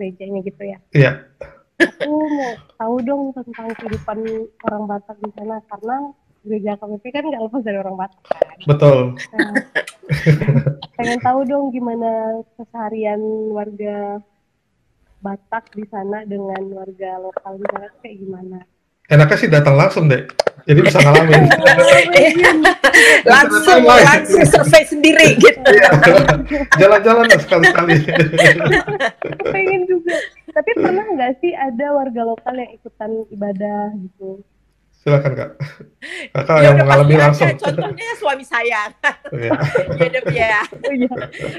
[0.01, 0.77] gerejanya gitu ya.
[0.97, 1.11] Iya.
[1.77, 4.17] Aku mau tahu dong tentang kehidupan
[4.65, 5.97] orang Batak di sana karena
[6.41, 8.21] gereja KPP kan nggak lepas dari orang Batak.
[8.25, 8.57] Kan?
[8.65, 8.99] Betul.
[9.13, 9.53] Nah,
[10.97, 13.21] pengen tahu dong gimana keseharian
[13.53, 14.17] warga
[15.21, 18.57] Batak di sana dengan warga lokal di sana kayak gimana?
[19.05, 20.25] Enaknya sih datang langsung deh,
[20.67, 21.43] jadi bisa ngalamin.
[23.33, 25.61] langsung, langsung survei sendiri gitu.
[25.65, 25.89] Iya.
[26.77, 27.93] Jalan-jalan lah sekali-sekali.
[29.49, 30.15] Pengen juga.
[30.51, 34.43] Tapi pernah nggak sih ada warga lokal yang ikutan ibadah gitu?
[35.01, 35.51] Silakan kak.
[36.29, 37.49] Kakak ya, yang mengalami langsung.
[37.57, 38.85] Contohnya suami saya.
[39.33, 39.49] Oh, iya.
[39.97, 40.61] ya, ya.
[40.69, 41.13] Oh, iya.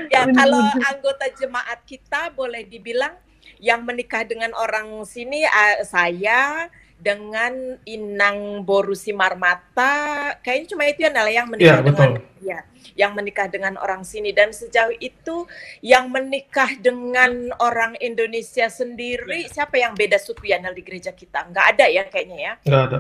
[0.06, 3.18] ya kalau anggota jemaat kita boleh dibilang
[3.58, 6.70] yang menikah dengan orang sini uh, saya
[7.02, 12.46] dengan Inang Borusi Marmata kayaknya cuma itu ya Nala yang menikah Iya, dengan betul.
[12.46, 12.58] ya
[12.94, 14.30] yang menikah dengan orang sini.
[14.30, 15.46] Dan sejauh itu
[15.82, 21.50] yang menikah dengan orang Indonesia sendiri siapa yang beda suku ya di gereja kita?
[21.50, 22.52] Nggak ada ya kayaknya ya?
[22.62, 22.98] Nggak ada.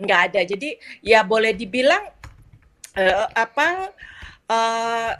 [0.00, 0.40] nggak ada.
[0.44, 0.70] Jadi
[1.00, 2.04] ya boleh dibilang
[2.96, 3.92] eh, apa
[4.48, 5.12] eh,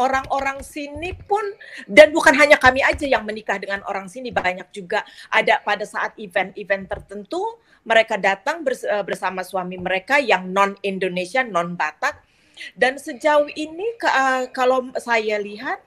[0.00, 1.44] orang-orang sini pun
[1.84, 6.16] dan bukan hanya kami aja yang menikah dengan orang sini banyak juga ada pada saat
[6.16, 12.16] event-event tertentu mereka datang eh, bersama suami mereka yang non Indonesia non Batak
[12.72, 15.84] dan sejauh ini eh, kalau saya lihat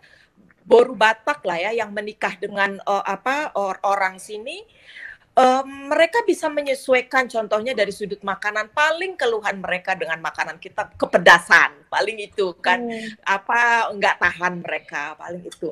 [0.64, 4.62] baru Batak lah ya yang menikah dengan eh, apa or- orang sini
[5.34, 11.74] eh, mereka bisa menyesuaikan contohnya dari sudut makanan paling keluhan mereka dengan makanan kita kepedasan
[11.90, 12.82] paling itu kan.
[12.82, 13.14] Hmm.
[13.26, 15.70] apa nggak tahan mereka paling itu.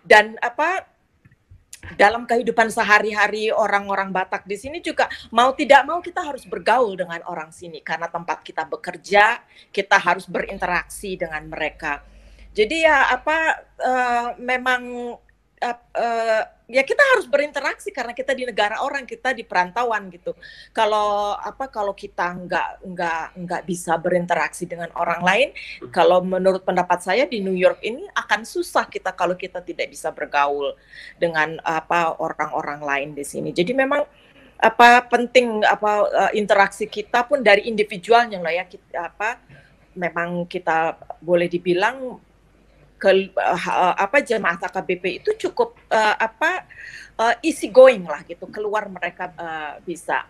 [0.00, 0.86] Dan apa
[2.00, 7.20] dalam kehidupan sehari-hari orang-orang Batak di sini juga mau tidak mau kita harus bergaul dengan
[7.28, 7.84] orang sini.
[7.84, 12.00] Karena tempat kita bekerja kita harus berinteraksi dengan mereka.
[12.54, 13.38] Jadi ya apa
[13.82, 14.82] eh, memang
[15.64, 20.32] eh, eh, ya kita harus berinteraksi karena kita di negara orang kita di perantauan gitu
[20.72, 25.48] kalau apa kalau kita nggak nggak nggak bisa berinteraksi dengan orang lain
[25.92, 30.08] kalau menurut pendapat saya di New York ini akan susah kita kalau kita tidak bisa
[30.12, 30.76] bergaul
[31.20, 33.52] dengan apa orang-orang lain di sini.
[33.52, 34.04] Jadi memang
[34.60, 39.36] apa penting apa eh, interaksi kita pun dari individualnya lah ya kita, apa
[39.94, 42.18] memang kita boleh dibilang
[43.04, 46.64] ke eh, apa jemaah KBP itu cukup eh, apa
[47.20, 50.24] eh, easy going lah gitu keluar mereka eh, bisa.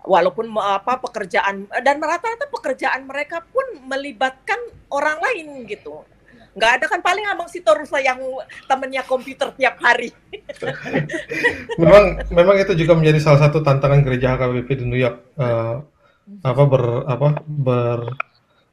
[0.00, 4.56] Walaupun apa pekerjaan dan rata-rata pekerjaan mereka pun melibatkan
[4.88, 6.04] orang lain gitu.
[6.56, 8.16] Nggak ada kan paling abang Sitorus lah yang
[8.64, 10.08] temennya komputer tiap hari.
[11.80, 15.76] Memang memang itu juga menjadi salah satu tantangan gereja HKBP di New York eh,
[16.40, 18.00] apa ber apa ber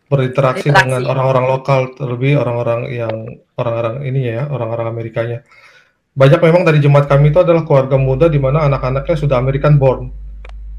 [0.08, 0.88] berinteraksi Interaksi.
[0.88, 3.16] dengan orang-orang lokal terlebih orang-orang yang
[3.60, 5.40] orang-orang ini ya orang-orang Amerikanya.
[6.18, 10.10] Banyak memang dari jemaat kami itu adalah keluarga muda di mana anak-anaknya sudah American born.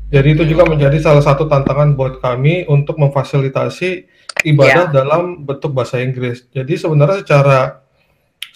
[0.08, 4.08] Jadi itu juga menjadi salah satu tantangan buat kami untuk memfasilitasi
[4.48, 6.48] ibadah dalam bentuk bahasa Inggris.
[6.48, 7.84] Jadi sebenarnya secara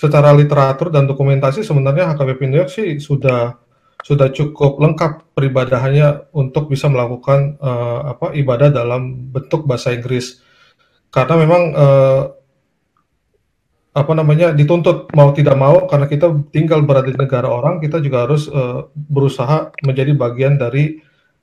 [0.00, 3.60] secara literatur dan dokumentasi sebenarnya HKBP New York sih sudah
[4.02, 10.42] sudah cukup lengkap peribadahannya untuk bisa melakukan eh, apa ibadah dalam bentuk bahasa Inggris.
[11.12, 12.22] Karena memang eh,
[13.92, 18.24] apa namanya dituntut mau tidak mau karena kita tinggal berada di negara orang, kita juga
[18.24, 20.96] harus eh, berusaha menjadi bagian dari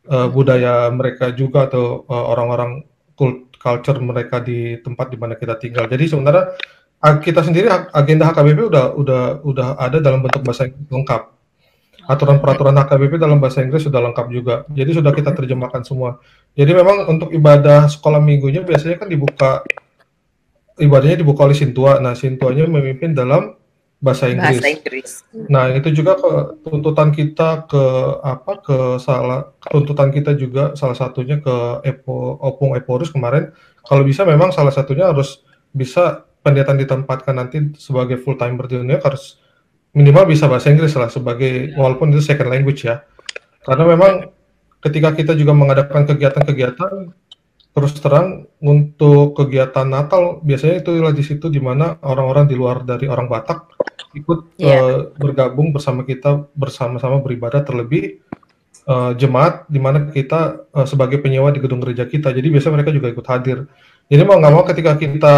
[0.09, 2.81] eh, budaya mereka juga atau orang-orang
[3.13, 5.85] cult- culture mereka di tempat di mana kita tinggal.
[5.85, 6.57] Jadi sebenarnya
[6.99, 11.38] kita sendiri agenda HKBP udah udah udah ada dalam bentuk bahasa lengkap.
[12.09, 14.55] Aturan peraturan HKBP dalam bahasa Inggris sudah lengkap juga.
[14.73, 16.17] Jadi sudah kita terjemahkan semua.
[16.57, 19.61] Jadi memang untuk ibadah sekolah minggunya biasanya kan dibuka
[20.81, 22.01] ibadahnya dibuka oleh Sintua.
[22.01, 23.53] Nah, Sintuanya memimpin dalam
[24.01, 24.57] bahasa Inggris.
[24.57, 25.09] bahasa Inggris
[25.51, 26.31] Nah, itu juga ke
[26.65, 27.83] tuntutan kita ke
[28.25, 33.53] apa ke salah tuntutan kita juga salah satunya ke Epo Opung Eporus kemarin
[33.85, 39.37] kalau bisa memang salah satunya harus bisa pendidikan ditempatkan nanti sebagai full timer di harus
[39.93, 43.01] minimal bisa bahasa Inggris lah sebagai walaupun itu second language ya.
[43.65, 44.29] Karena memang
[44.79, 47.11] ketika kita juga mengadakan kegiatan-kegiatan
[47.69, 53.05] terus terang untuk kegiatan Natal biasanya itulah di situ di mana orang-orang di luar dari
[53.05, 53.69] orang Batak
[54.17, 54.73] ikut Iya.
[54.73, 58.25] eh, bergabung bersama kita bersama-sama beribadah terlebih
[58.89, 62.91] eh, jemaat di mana kita eh, sebagai penyewa di gedung gereja kita jadi biasanya mereka
[62.91, 63.57] juga ikut hadir
[64.09, 65.33] jadi mau nggak mau ketika kita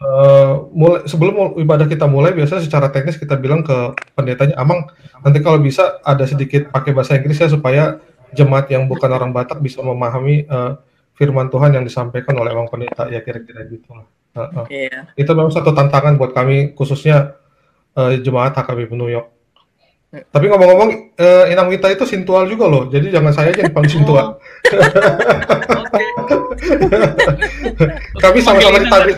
[0.00, 4.90] eh, mulai sebelum ibadah kita mulai biasanya secara teknis kita bilang ke pendetanya amang
[5.22, 7.98] nanti kalau bisa ada sedikit pakai bahasa Inggris ya supaya
[8.34, 10.72] jemaat yang bukan orang Batak bisa memahami eh,
[11.14, 14.06] firman Tuhan yang disampaikan oleh Amang Pendeta ya kira-kira gitu lah.
[14.34, 14.98] Heeh Iya.
[15.14, 17.38] itu memang satu tantangan buat kami khususnya
[17.94, 19.33] eh, jemaat HKBP New York.
[20.14, 23.92] Tapi ngomong-ngomong, eh, Inang Wita itu sintual juga loh, jadi jangan saya aja yang dipanggil
[23.98, 24.26] sintual.
[24.38, 26.02] Oke.
[28.24, 29.16] kami sama-sama ditabis.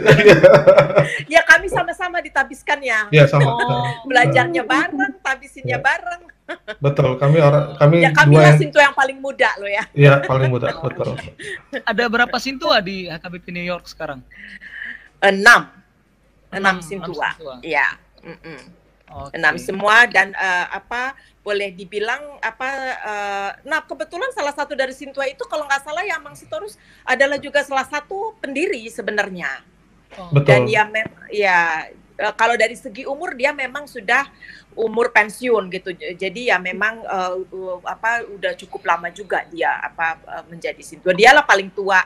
[1.34, 3.50] ya kami sama-sama ditabiskan ya Iya sama.
[3.54, 3.84] Oh.
[4.08, 6.22] belajarnya bareng tabisinnya bareng
[6.84, 10.22] Betul, kami orang kami ya kami dua yang Sinto yang paling muda loh ya Iya
[10.22, 11.18] paling muda, betul.
[11.74, 14.22] Ada berapa sintua di HKBP New York sekarang?
[15.18, 15.66] enam
[16.54, 17.56] Enam, enam sintua sintua.
[17.66, 18.60] ya mm-mm.
[19.06, 19.38] Oke.
[19.38, 21.14] enam semua dan eh, apa
[21.46, 22.68] boleh dibilang apa
[23.06, 26.74] eh, nah kebetulan salah satu dari Sintua itu kalau nggak salah ya Mang Sitorus
[27.06, 29.62] adalah juga salah satu pendiri sebenarnya
[30.14, 30.30] Oh.
[30.32, 30.46] Betul.
[30.48, 31.58] dan ya mem ya
[31.92, 34.24] eh, kalau dari segi umur dia memang sudah
[34.76, 35.90] umur pensiun gitu.
[35.96, 41.16] Jadi ya memang uh, uh, apa udah cukup lama juga dia apa uh, menjadi sintua.
[41.16, 42.04] Dialah paling tua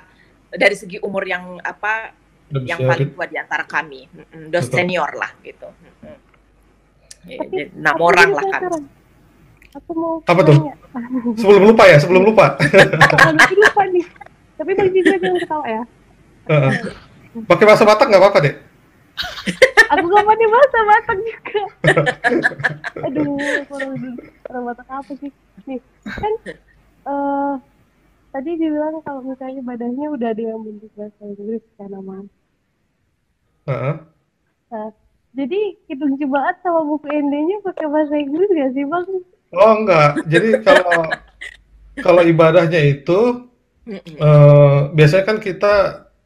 [0.54, 2.14] dari segi umur yang apa
[2.50, 4.06] Udah yang paling tua di antara kami.
[4.50, 4.74] Udah Betul.
[4.74, 5.66] senior lah gitu.
[7.20, 7.30] Mm-mm.
[7.30, 8.82] Ya, Tapi jadi enam aku orang lah penasaran.
[9.70, 10.56] Aku mau Apa tuh?
[11.38, 12.58] Sebelum lupa ya, sebelum lupa.
[13.38, 14.04] Nanti lupa nih.
[14.58, 15.82] Tapi bang juga jangan ketawa ya.
[16.50, 16.72] Heeh.
[17.46, 18.54] Pakai bahasa Batak nggak apa-apa deh.
[19.90, 21.62] Aku gak pandai bahasa Batak juga.
[23.06, 23.36] Aduh,
[23.70, 23.92] orang
[24.50, 25.30] orang Batak apa sih?
[25.68, 26.32] Nih, kan
[27.06, 27.54] eh
[28.30, 32.24] tadi dibilang kalau misalnya ibadahnya udah ada yang bentuk bahasa Inggris kan aman.
[33.70, 33.94] Heeh.
[34.70, 34.90] Nah,
[35.30, 39.06] jadi hitung jemaat sama buku ND-nya pakai bahasa Inggris gak sih bang?
[39.50, 40.10] Oh enggak.
[40.26, 41.00] Jadi kalau
[42.06, 43.50] kalau ibadahnya itu
[43.86, 45.74] eh, biasanya kan kita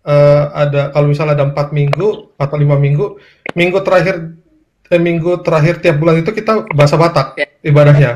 [0.05, 3.21] eh, ada kalau misalnya ada empat minggu atau lima minggu,
[3.53, 4.37] minggu terakhir
[4.89, 7.47] eh, minggu terakhir tiap bulan itu kita bahasa Batak Ya.
[7.65, 8.13] ibadahnya.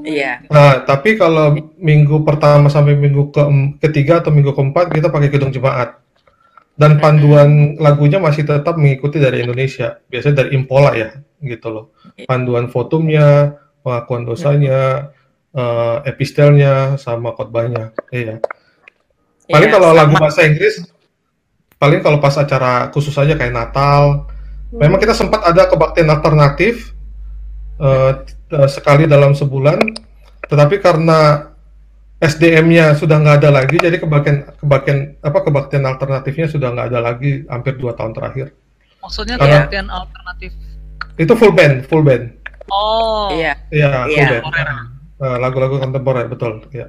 [0.00, 0.48] Iya.
[0.48, 3.42] Nah, tapi kalau minggu pertama sampai minggu ke
[3.86, 6.00] ketiga atau minggu keempat kita pakai kidung jemaat.
[6.72, 10.00] Dan panduan lagunya masih tetap mengikuti dari Indonesia.
[10.08, 11.10] Biasanya dari Impola ya,
[11.44, 11.84] gitu loh.
[12.24, 15.12] Panduan fotumnya, pengakuan dosanya,
[15.52, 17.92] eh, epistelnya, sama khotbahnya.
[18.08, 18.40] Iya.
[19.46, 20.22] Paling Iya, kalau lagu sama.
[20.26, 20.74] bahasa Inggris,
[21.76, 24.26] paling kalau pas acara khusus aja kayak Natal,
[24.72, 26.96] Memang kita sempat ada kebaktian alternatif
[27.76, 29.76] eh, t- sekali dalam sebulan,
[30.48, 31.51] tetapi karena
[32.22, 37.42] SDM-nya sudah nggak ada lagi, jadi kebaktian kebaktian apa kebaktian alternatifnya sudah nggak ada lagi
[37.50, 38.54] hampir dua tahun terakhir.
[39.02, 40.50] Maksudnya Karena- kebaktian alternatif.
[41.18, 42.30] Itu full band, full band.
[42.70, 43.34] Oh.
[43.34, 44.28] Iya, Iya, full Iya.
[44.30, 44.42] band.
[44.46, 44.78] Kontemporer.
[45.22, 46.62] Eh, lagu-lagu kontemporer betul.
[46.70, 46.86] Ya.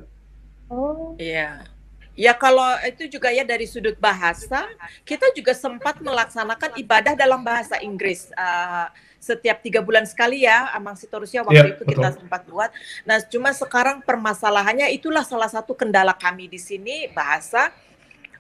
[0.70, 1.66] Oh, iya.
[2.14, 4.70] Ya kalau itu juga ya dari sudut bahasa,
[5.02, 8.86] kita juga sempat melaksanakan ibadah dalam bahasa Inggris uh,
[9.24, 12.68] setiap tiga bulan sekali ya, Amang Sitorusya waktu Iya, itu kita sempat buat.
[13.08, 17.72] Nah, cuma sekarang permasalahannya itulah salah satu kendala kami di sini bahasa.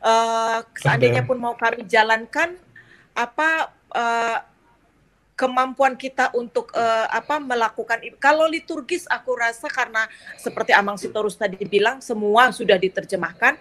[0.04, 2.60] Uh, seandainya pun mau kami jalankan,
[3.16, 4.44] apa uh,
[5.34, 10.06] kemampuan kita untuk eh, apa melakukan kalau liturgis aku rasa karena
[10.38, 13.58] seperti Amang Sitorus tadi bilang semua sudah diterjemahkan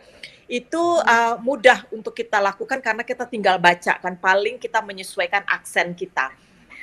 [0.53, 5.97] itu eh, mudah untuk kita lakukan karena kita tinggal baca kan paling kita menyesuaikan aksen
[5.97, 6.29] kita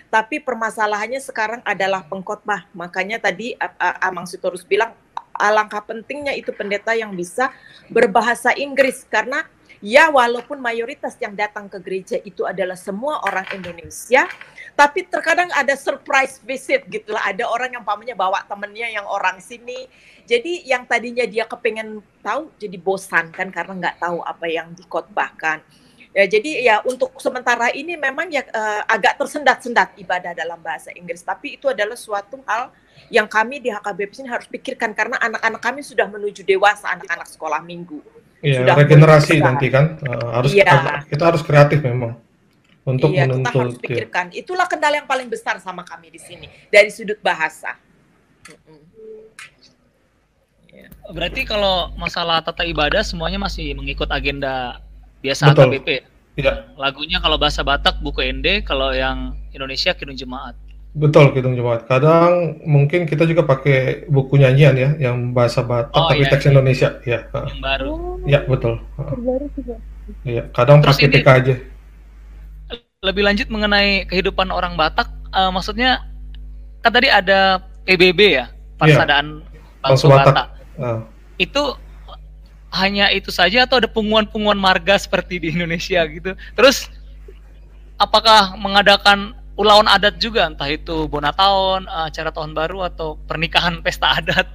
[0.09, 2.65] tapi permasalahannya sekarang adalah pengkhotbah.
[2.73, 3.53] Makanya tadi
[4.01, 4.97] Amang Sitorus bilang
[5.37, 7.53] alangkah pentingnya itu pendeta yang bisa
[7.93, 9.05] berbahasa Inggris.
[9.05, 9.45] Karena
[9.79, 14.27] ya walaupun mayoritas yang datang ke gereja itu adalah semua orang Indonesia
[14.75, 17.29] tapi terkadang ada surprise visit gitu lah.
[17.29, 19.85] Ada orang yang pamannya bawa temennya yang orang sini.
[20.25, 25.61] Jadi yang tadinya dia kepengen tahu jadi bosan kan karena nggak tahu apa yang dikotbahkan
[26.09, 31.21] ya jadi ya untuk sementara ini memang ya eh, agak tersendat-sendat ibadah dalam bahasa Inggris
[31.21, 32.73] tapi itu adalah suatu hal
[33.13, 37.61] yang kami di HKBP sini harus pikirkan karena anak-anak kami sudah menuju dewasa anak-anak sekolah
[37.61, 38.01] minggu
[38.39, 41.03] Iya, Sudah regenerasi nanti kan Eh, harus Iya.
[41.11, 42.15] kita harus kreatif memang
[42.87, 43.83] untuk iya, kita harus menuntut ya.
[43.83, 44.25] pikirkan.
[44.31, 47.75] Itulah kendala yang paling besar sama kami di sini dari sudut bahasa.
[48.47, 48.79] Mm-mm.
[51.11, 54.79] Berarti kalau masalah tata ibadah semuanya masih mengikut agenda
[55.19, 55.69] biasa Betul.
[55.73, 55.87] HKBP.
[55.89, 56.03] ya?
[56.35, 60.55] Iya, Lagunya kalau bahasa Batak buku ND, kalau yang Indonesia Kidung Jemaat.
[60.89, 61.85] betul Kidung Jemaat.
[61.85, 66.43] Kadang mungkin kita juga pakai buku nyanyian ya, yang bahasa Batak Oh, tapi iya, teks
[66.43, 66.51] iya.
[66.51, 66.89] Indonesia.
[67.03, 67.45] Ya, heeh.
[67.47, 67.89] Yang baru.
[67.89, 68.73] oh, ya betul.
[68.95, 69.09] Heeh.
[69.09, 69.75] terbaru juga.
[70.25, 71.55] Iya, kadang Terus pakai ini- TK aja.
[72.99, 76.03] Lebih lanjut mengenai kehidupan orang Batak, eh, maksudnya
[76.81, 78.45] kan tadi ada PBB ya,
[78.75, 79.43] Parsadaan
[79.79, 80.25] Bangsa Bangsa Batak.
[80.25, 80.47] Batak.
[80.75, 80.99] Nah,
[81.37, 81.63] Itu
[82.69, 86.37] hanya itu saja atau ada punguan-punguan marga seperti di Indonesia gitu?
[86.53, 86.89] Terus
[87.97, 94.15] apakah mengadakan ulawan adat juga, entah itu Bonataon, eh, acara tahun baru atau pernikahan pesta
[94.15, 94.47] adat?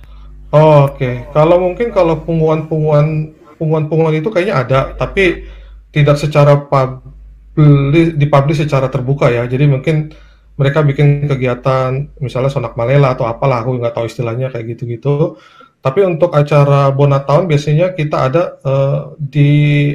[0.54, 5.44] Oh, Oke, kalau mungkin kalau punguan-punguan punguan-punguan itu kayaknya ada, tapi
[5.90, 9.46] tidak secara publis dipublish secara terbuka ya.
[9.46, 10.10] Jadi mungkin
[10.54, 15.38] mereka bikin kegiatan misalnya sonak malela atau apalah, aku nggak tahu istilahnya kayak gitu-gitu.
[15.85, 19.51] Tapi untuk acara Bonatown biasanya kita ada eh, di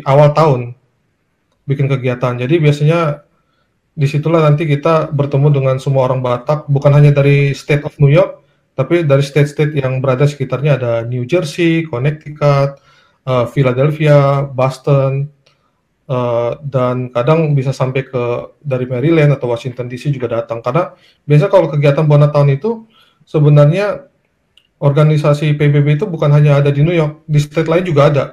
[0.06, 0.78] awal tahun
[1.66, 2.38] bikin kegiatan.
[2.38, 3.26] Jadi biasanya
[3.98, 8.14] di situlah nanti kita bertemu dengan semua orang Batak, bukan hanya dari state of New
[8.14, 8.38] York,
[8.78, 12.78] tapi dari state-state yang berada sekitarnya ada New Jersey, Connecticut,
[13.26, 15.26] eh, Philadelphia, Boston,
[16.06, 18.24] eh, dan kadang bisa sampai ke
[18.62, 20.62] dari Maryland atau Washington DC juga datang.
[20.62, 20.94] Karena
[21.26, 22.86] biasa kalau kegiatan Bonatown itu
[23.26, 24.06] sebenarnya
[24.80, 28.26] organisasi PBB itu bukan hanya ada di New York, di state lain juga ada.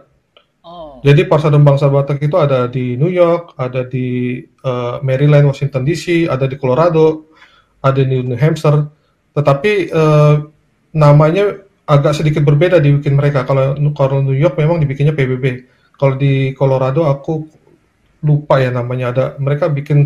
[0.62, 5.82] Oh, Jadi Parsadon Bangsa Batak itu ada di New York, ada di eh, Maryland, Washington
[5.82, 7.34] DC, ada di Colorado,
[7.82, 8.86] ada di New Hampshire,
[9.34, 10.34] tetapi eh,
[10.94, 13.42] namanya agak sedikit berbeda dibikin mereka.
[13.42, 15.74] Kalau kalau New York memang dibikinnya PBB.
[15.96, 17.46] Kalau di Colorado aku
[18.22, 20.04] lupa ya namanya ada mereka bikin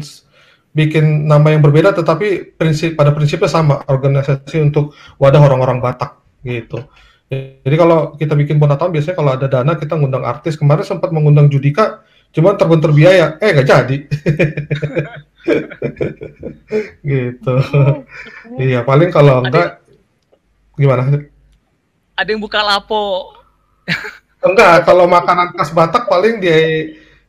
[0.71, 6.83] bikin nama yang berbeda tetapi prinsip pada prinsipnya sama organisasi untuk wadah orang-orang Batak gitu.
[7.31, 10.59] Jadi kalau kita bikin Bonataan biasanya kalau ada dana kita ngundang artis.
[10.59, 12.03] Kemarin sempat mengundang Judika,
[12.35, 13.97] cuman terbentur biaya, eh nggak jadi.
[17.11, 17.55] gitu.
[18.59, 19.79] iya paling kalau enggak
[20.75, 21.23] gimana?
[22.19, 23.33] Ada yang buka lapo.
[24.41, 26.57] Enggak, kalau makanan khas Batak paling di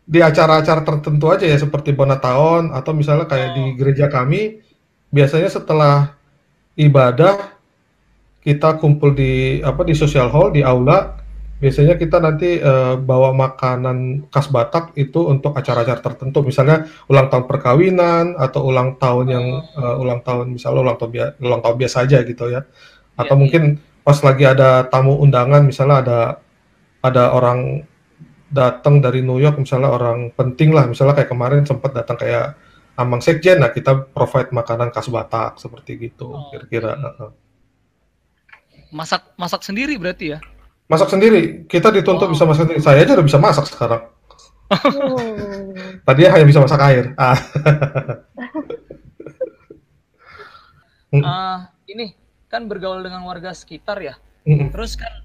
[0.07, 4.63] di acara-acara tertentu aja ya seperti Bonataon atau misalnya kayak di gereja kami
[5.11, 6.15] biasanya setelah
[6.79, 7.50] ibadah
[8.41, 11.21] kita kumpul di apa di social hall di aula
[11.61, 16.41] biasanya kita nanti uh, bawa makanan khas Batak itu untuk acara-acara tertentu.
[16.41, 19.45] Misalnya ulang tahun perkawinan atau ulang tahun yang
[19.77, 22.65] uh, ulang tahun misalnya ulang tahun biasa ulang tahun biasa aja gitu ya.
[23.13, 23.41] Atau yeah.
[23.45, 23.63] mungkin
[24.01, 26.19] pas lagi ada tamu undangan misalnya ada
[27.05, 27.85] ada orang
[28.49, 30.89] datang dari New York misalnya orang penting lah.
[30.89, 32.57] Misalnya kayak kemarin sempat datang kayak
[32.97, 33.61] Amang Sekjen.
[33.61, 37.40] Nah kita provide makanan khas Batak seperti gitu kira-kira oh, okay
[38.91, 40.39] masak masak sendiri berarti ya?
[40.91, 41.63] Masak sendiri.
[41.71, 42.31] Kita dituntut oh.
[42.35, 42.79] bisa masak sendiri.
[42.83, 44.11] Saya aja udah bisa masak sekarang.
[44.71, 45.19] Oh.
[46.07, 47.15] Tadi hanya bisa masak air.
[47.15, 47.37] Ah.
[51.15, 51.57] uh,
[51.91, 52.15] ini
[52.51, 54.15] kan bergaul dengan warga sekitar ya.
[54.43, 55.23] Mm Terus kan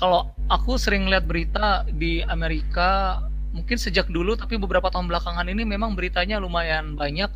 [0.00, 3.20] kalau aku sering lihat berita di Amerika
[3.52, 7.28] mungkin sejak dulu tapi beberapa tahun belakangan ini memang beritanya lumayan banyak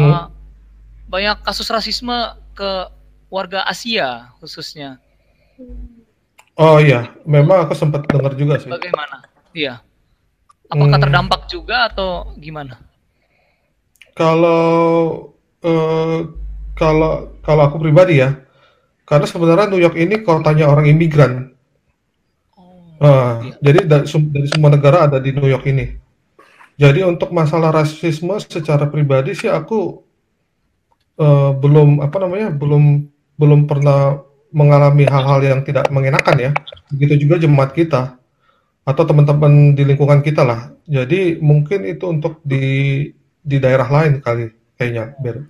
[0.00, 0.08] mm.
[0.08, 0.32] uh,
[1.10, 2.16] banyak kasus rasisme
[2.56, 2.88] ke
[3.28, 4.96] warga Asia khususnya.
[6.60, 8.68] Oh iya, memang aku sempat dengar juga sih.
[8.68, 9.24] Bagaimana?
[9.56, 9.80] Iya.
[10.70, 11.04] Apakah hmm.
[11.08, 12.78] terdampak juga atau gimana?
[14.14, 14.62] Kalau
[15.64, 16.18] uh,
[16.76, 18.36] kalau kalau aku pribadi ya,
[19.08, 21.56] karena sebenarnya New York ini kotanya orang imigran.
[22.54, 23.54] Oh, uh, iya.
[23.64, 25.96] Jadi dari, dari semua negara ada di New York ini.
[26.80, 30.00] Jadi untuk masalah rasisme secara pribadi sih aku
[31.20, 33.04] uh, belum apa namanya belum
[33.36, 36.50] belum pernah mengalami hal-hal yang tidak mengenakan ya.
[36.90, 38.18] Begitu juga jemaat kita
[38.84, 40.74] atau teman-teman di lingkungan kita lah.
[40.90, 43.06] Jadi mungkin itu untuk di
[43.40, 45.46] di daerah lain kali kayaknya, Ber.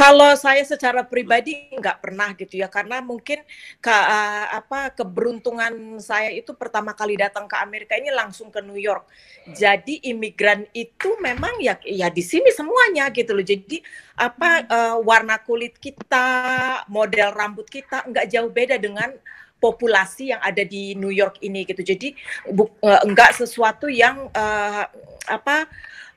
[0.00, 3.44] Kalau saya secara pribadi nggak pernah gitu ya, karena mungkin
[3.84, 8.80] ke uh, apa keberuntungan saya itu pertama kali datang ke Amerika ini langsung ke New
[8.80, 9.04] York.
[9.52, 13.44] Jadi imigran itu memang ya ya di sini semuanya gitu loh.
[13.44, 13.84] Jadi
[14.16, 16.24] apa uh, warna kulit kita,
[16.88, 19.12] model rambut kita nggak jauh beda dengan
[19.60, 21.84] populasi yang ada di New York ini gitu.
[21.84, 22.16] Jadi
[22.48, 24.88] bu, uh, nggak sesuatu yang uh,
[25.28, 25.68] apa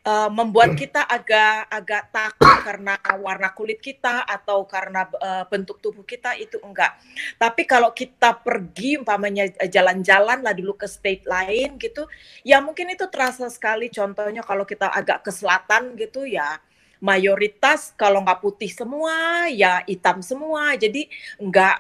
[0.04, 6.04] uh, membuat kita agak agak takut karena warna kulit kita atau karena uh, bentuk tubuh
[6.04, 6.95] kita itu enggak.
[7.39, 12.08] Tapi kalau kita pergi umpamanya eh, jalan-jalan lah dulu ke state lain gitu,
[12.43, 13.88] ya mungkin itu terasa sekali.
[13.89, 16.60] Contohnya kalau kita agak ke selatan gitu ya
[17.04, 21.04] mayoritas kalau nggak putih semua ya hitam semua jadi
[21.36, 21.76] nggak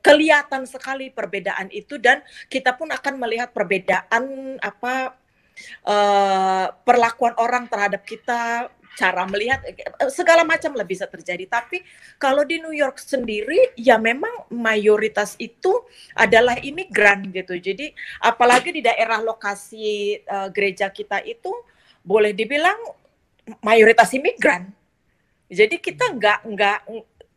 [0.00, 5.20] kelihatan sekali perbedaan itu dan kita pun akan melihat perbedaan apa
[5.86, 9.60] uh, perlakuan orang terhadap kita, cara melihat
[10.08, 11.44] segala macam lah bisa terjadi.
[11.50, 11.82] Tapi
[12.16, 15.82] kalau di New York sendiri ya memang mayoritas itu
[16.14, 17.58] adalah imigran gitu.
[17.58, 17.90] Jadi
[18.22, 21.50] apalagi di daerah lokasi uh, gereja kita itu
[22.06, 22.78] boleh dibilang
[23.60, 24.70] mayoritas imigran.
[25.50, 26.78] Jadi kita nggak nggak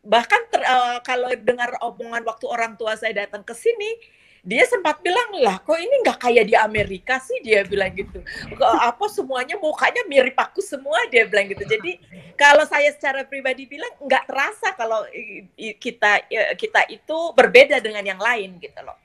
[0.07, 3.99] bahkan ter, uh, kalau dengar omongan waktu orang tua saya datang ke sini
[4.43, 8.21] dia sempat bilang lah kok ini nggak kayak di Amerika sih dia bilang gitu
[8.61, 11.97] apa semuanya mukanya mirip aku semua dia bilang gitu jadi
[12.37, 15.05] kalau saya secara pribadi bilang nggak terasa kalau
[15.57, 16.27] kita
[16.57, 18.97] kita itu berbeda dengan yang lain gitu loh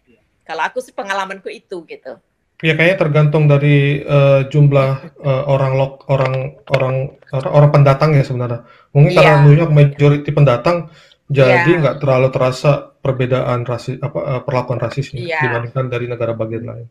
[0.43, 2.19] kalau aku sih pengalamanku itu gitu
[2.63, 8.63] Ya kayaknya tergantung dari uh, jumlah uh, orang lok orang orang orang pendatang ya sebenarnya.
[8.95, 9.19] Mungkin yeah.
[9.19, 10.87] karena New York majority pendatang,
[11.27, 11.83] jadi iya.
[11.83, 12.03] nggak yeah.
[12.07, 15.43] terlalu terasa perbedaan rasis apa uh, perlakuan rasisnya yeah.
[15.43, 16.89] dibandingkan dari negara bagian lain.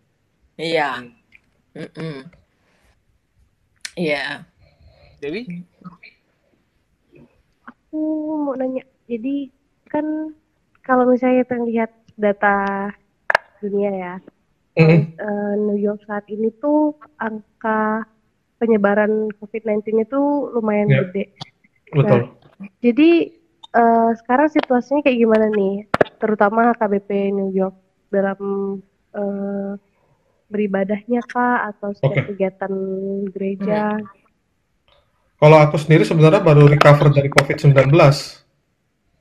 [0.59, 1.07] Iya.
[3.95, 4.43] Iya.
[5.23, 5.47] Dewi?
[7.63, 7.99] Aku
[8.43, 8.83] mau nanya.
[9.07, 9.47] Jadi
[9.87, 10.35] kan
[10.83, 12.91] kalau misalnya kita lihat data
[13.63, 14.15] dunia ya,
[14.75, 18.03] mm uh, New York saat ini tuh angka
[18.59, 20.21] penyebaran COVID-19 itu
[20.53, 21.01] lumayan yeah.
[21.07, 21.23] gede.
[21.91, 22.19] Betul.
[22.19, 23.11] Nah, jadi
[23.75, 25.90] uh, sekarang situasinya kayak gimana nih,
[26.21, 27.73] terutama HKBP New York
[28.13, 28.39] dalam
[29.17, 29.73] uh,
[30.51, 32.25] beribadahnya kah atau setiap okay.
[32.29, 32.73] kegiatan
[33.33, 33.97] gereja?
[33.97, 34.19] Hmm.
[35.41, 37.89] Kalau aku sendiri sebenarnya baru recover dari COVID-19.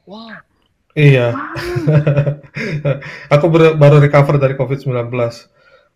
[0.04, 0.44] Wow.
[0.92, 1.32] Iya.
[3.34, 5.08] Aku ber- baru recover dari COVID-19.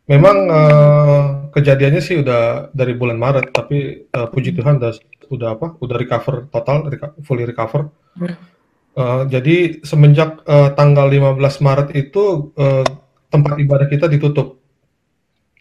[0.08, 4.92] Memang eh, kejadiannya sih udah dari bulan Maret, tapi eh, puji Tuhan udah
[5.28, 5.66] udah apa?
[5.82, 6.88] Udah recover total,
[7.20, 7.92] fully recover.
[8.16, 8.53] Hmm.
[8.94, 12.86] Eh, jadi semenjak eh, tanggal 15 Maret itu eh,
[13.26, 14.62] tempat ibadah kita ditutup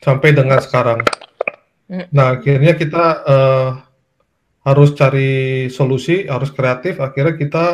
[0.05, 1.01] sampai dengan sekarang.
[1.89, 2.05] Hmm.
[2.13, 3.69] Nah, akhirnya kita eh,
[4.69, 7.01] harus cari solusi, harus kreatif.
[7.01, 7.65] Akhirnya kita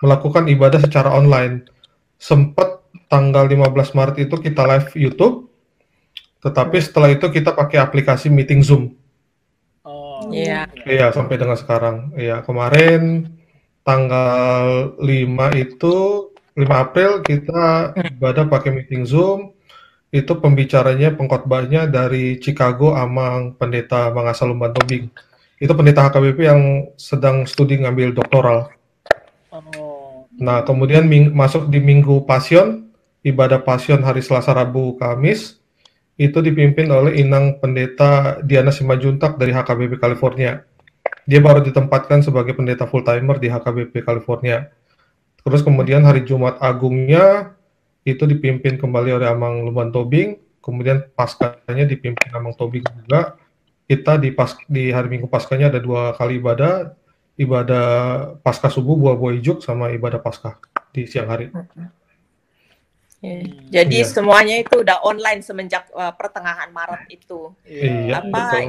[0.00, 1.68] melakukan ibadah secara online.
[2.16, 2.80] Sempat
[3.12, 5.52] tanggal 15 Maret itu kita live YouTube,
[6.40, 8.96] tetapi setelah itu kita pakai aplikasi meeting Zoom.
[9.84, 10.32] Oh.
[10.32, 10.72] Iya.
[10.88, 12.16] Iya, sampai dengan sekarang.
[12.16, 13.28] Iya, kemarin
[13.86, 15.94] tanggal 5 itu
[16.58, 19.54] 5 April kita ibadah pakai meeting Zoom.
[20.10, 25.06] Itu pembicaranya, pengkhotbahnya dari Chicago Amang Pendeta Mangasal Lumban Tobing.
[25.56, 26.62] Itu pendeta HKBP yang
[26.96, 28.70] sedang studi ngambil doktoral.
[29.50, 30.28] Oh.
[30.36, 32.92] Nah, kemudian ming- masuk di Minggu Pasion,
[33.24, 35.58] ibadah Pasion hari Selasa, Rabu, Kamis,
[36.16, 40.64] itu dipimpin oleh Inang Pendeta Diana Simajuntak dari HKBP California.
[41.26, 44.70] Dia baru ditempatkan sebagai pendeta full timer di HKBP California.
[45.42, 47.54] Terus kemudian hari Jumat Agungnya
[48.06, 53.34] itu dipimpin kembali oleh Amang Lumban Tobing, kemudian Paskanya dipimpin Amang Tobing juga.
[53.90, 56.94] Kita di pas di hari Minggu Paskanya ada dua kali ibadah,
[57.38, 57.86] ibadah
[58.42, 60.58] pasca subuh buah buah ijuk sama ibadah pasca
[60.94, 61.50] di siang hari.
[63.24, 63.40] Iya.
[63.82, 64.10] Jadi Iya.
[64.12, 67.52] semuanya itu udah online semenjak uh, pertengahan Maret itu.
[67.64, 68.28] Iya, Apa?
[68.28, 68.66] betul.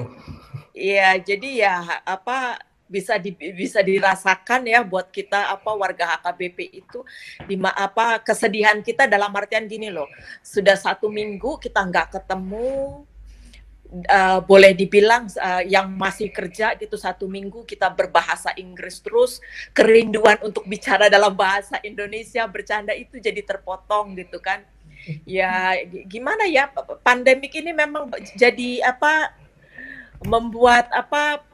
[0.77, 1.75] Iya, jadi ya
[2.05, 7.03] apa bisa di, bisa dirasakan ya buat kita apa warga HKBP itu
[7.43, 10.07] di apa kesedihan kita dalam artian gini loh.
[10.39, 13.03] Sudah satu minggu kita nggak ketemu
[13.91, 19.39] eh, boleh dibilang eh, yang masih kerja gitu satu minggu kita berbahasa Inggris terus
[19.71, 24.63] kerinduan untuk bicara dalam bahasa Indonesia bercanda itu jadi terpotong gitu kan.
[25.23, 26.67] Ya gimana ya
[26.99, 29.31] pandemik ini memang jadi apa
[30.19, 31.47] membuat apa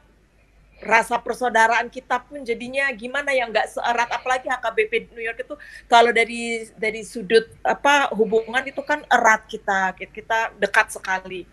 [0.84, 5.54] rasa persaudaraan kita pun jadinya gimana ya nggak seerat apalagi HKBP New York itu
[5.88, 11.48] kalau dari dari sudut apa hubungan itu kan erat kita kita dekat sekali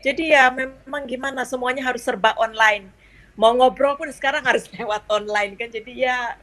[0.00, 2.88] jadi ya memang gimana semuanya harus serba online.
[3.36, 5.68] Mau ngobrol pun sekarang harus lewat online kan.
[5.68, 6.36] Jadi ya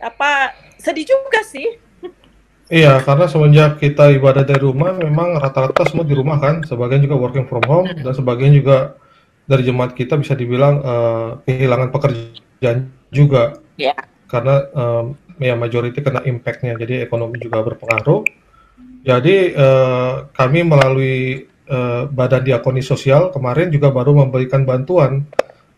[0.00, 1.80] apa sedih juga sih.
[2.72, 7.20] Iya, karena semenjak kita ibadah dari rumah, memang rata-rata semua di rumah kan, sebagian juga
[7.20, 8.96] working from home, dan sebagian juga
[9.44, 13.92] dari jemaat kita bisa dibilang eh, kehilangan pekerjaan juga, ya
[14.32, 15.04] karena em,
[15.44, 18.24] ya majority kena impact-nya, jadi ekonomi juga berpengaruh.
[19.04, 25.24] Jadi eh, kami melalui eh, Badan Diakoni Sosial kemarin juga baru memberikan bantuan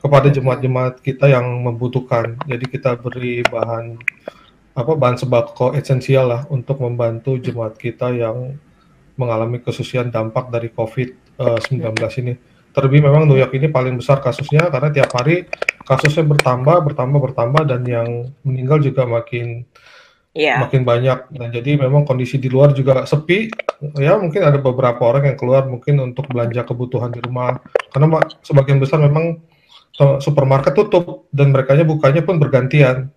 [0.00, 2.38] kepada jemaat-jemaat kita yang membutuhkan.
[2.46, 3.98] Jadi kita beri bahan
[4.76, 8.60] apa bahan sembako esensial lah untuk membantu jemaat kita yang
[9.16, 12.34] mengalami kesusahan dampak dari COVID-19 ini.
[12.76, 15.48] Terlebih memang New York ini paling besar kasusnya karena tiap hari
[15.88, 19.64] kasusnya bertambah, bertambah, bertambah dan yang meninggal juga makin
[20.36, 21.32] ya makin banyak.
[21.32, 23.48] Dan jadi memang kondisi di luar juga sepi.
[23.96, 27.56] Ya mungkin ada beberapa orang yang keluar mungkin untuk belanja kebutuhan di rumah.
[27.88, 29.40] Karena sebagian besar memang
[29.96, 33.08] eh, supermarket tutup dan mereka bukanya pun bergantian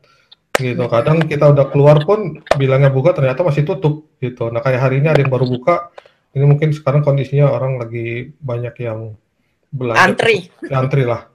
[0.55, 0.88] gitu.
[0.88, 4.47] Kadang kita udah keluar pun bilangnya buka ternyata masih tutup gitu.
[4.47, 5.91] Nah kayak hari ini ada yang baru buka.
[6.30, 9.17] Ini mungkin sekarang kondisinya orang lagi banyak yang
[9.74, 9.97] belanja.
[10.01, 11.26] antri Ya, antri lah.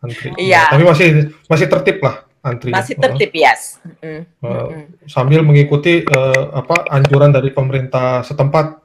[0.00, 0.32] Antri.
[0.36, 0.74] Iya.
[0.74, 1.08] Tapi masih
[1.46, 2.72] masih tertib lah antri.
[2.72, 8.80] masih tertib yes Mm, Eh, mm, sambil mengikuti eh, apa anjuran dari pemerintah setempat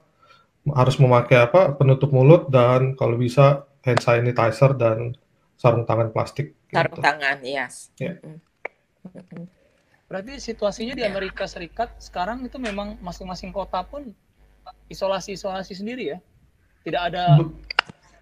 [0.68, 5.14] harus memakai apa penutup mulut dan kalau bisa hand sanitizer dan
[5.56, 6.58] sarung tangan plastik.
[6.68, 7.02] sarung gitu.
[7.02, 8.18] tangan yes Ya.
[8.20, 8.40] Mm,
[9.08, 9.46] mm.
[10.06, 14.14] Berarti situasinya di Amerika Serikat sekarang itu memang masing-masing kota pun
[14.86, 16.20] isolasi-isolasi sendiri ya.
[16.84, 17.58] Tidak ada Be-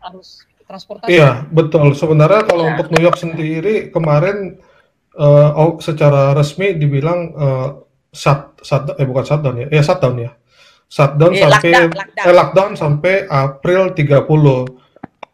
[0.08, 1.12] arus transportasi.
[1.12, 1.92] Iya, betul.
[1.92, 2.72] Sebenarnya kalau Iya.
[2.76, 4.64] untuk New York sendiri kemarin
[5.16, 7.70] oh, secara resmi dibilang eh,
[8.10, 10.32] shut, shut eh bukan shutdown ya, ya shutdown ya.
[10.86, 12.24] Shutdown Eh, sampai lockdown, lockdown.
[12.24, 14.66] eh, lockdown sampai April 30.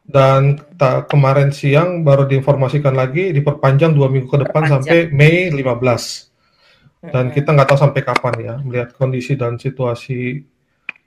[0.03, 0.41] Dan
[0.73, 4.81] ta- kemarin siang baru diinformasikan lagi diperpanjang dua minggu ke depan Perpanjang.
[4.81, 6.33] sampai Mei 15.
[7.01, 10.43] Dan kita nggak tahu sampai kapan ya melihat kondisi dan situasi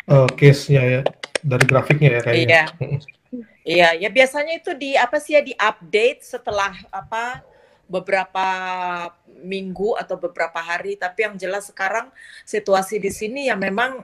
[0.04, 1.00] eh, case-nya ya
[1.40, 2.46] dari grafiknya ya kayaknya.
[2.46, 2.64] Iya.
[3.62, 7.40] Iya, ya biasanya itu di apa sih ya di update setelah apa
[7.92, 8.46] beberapa
[9.44, 10.96] minggu atau beberapa hari.
[10.96, 12.08] Tapi yang jelas sekarang
[12.48, 14.00] situasi di sini ya memang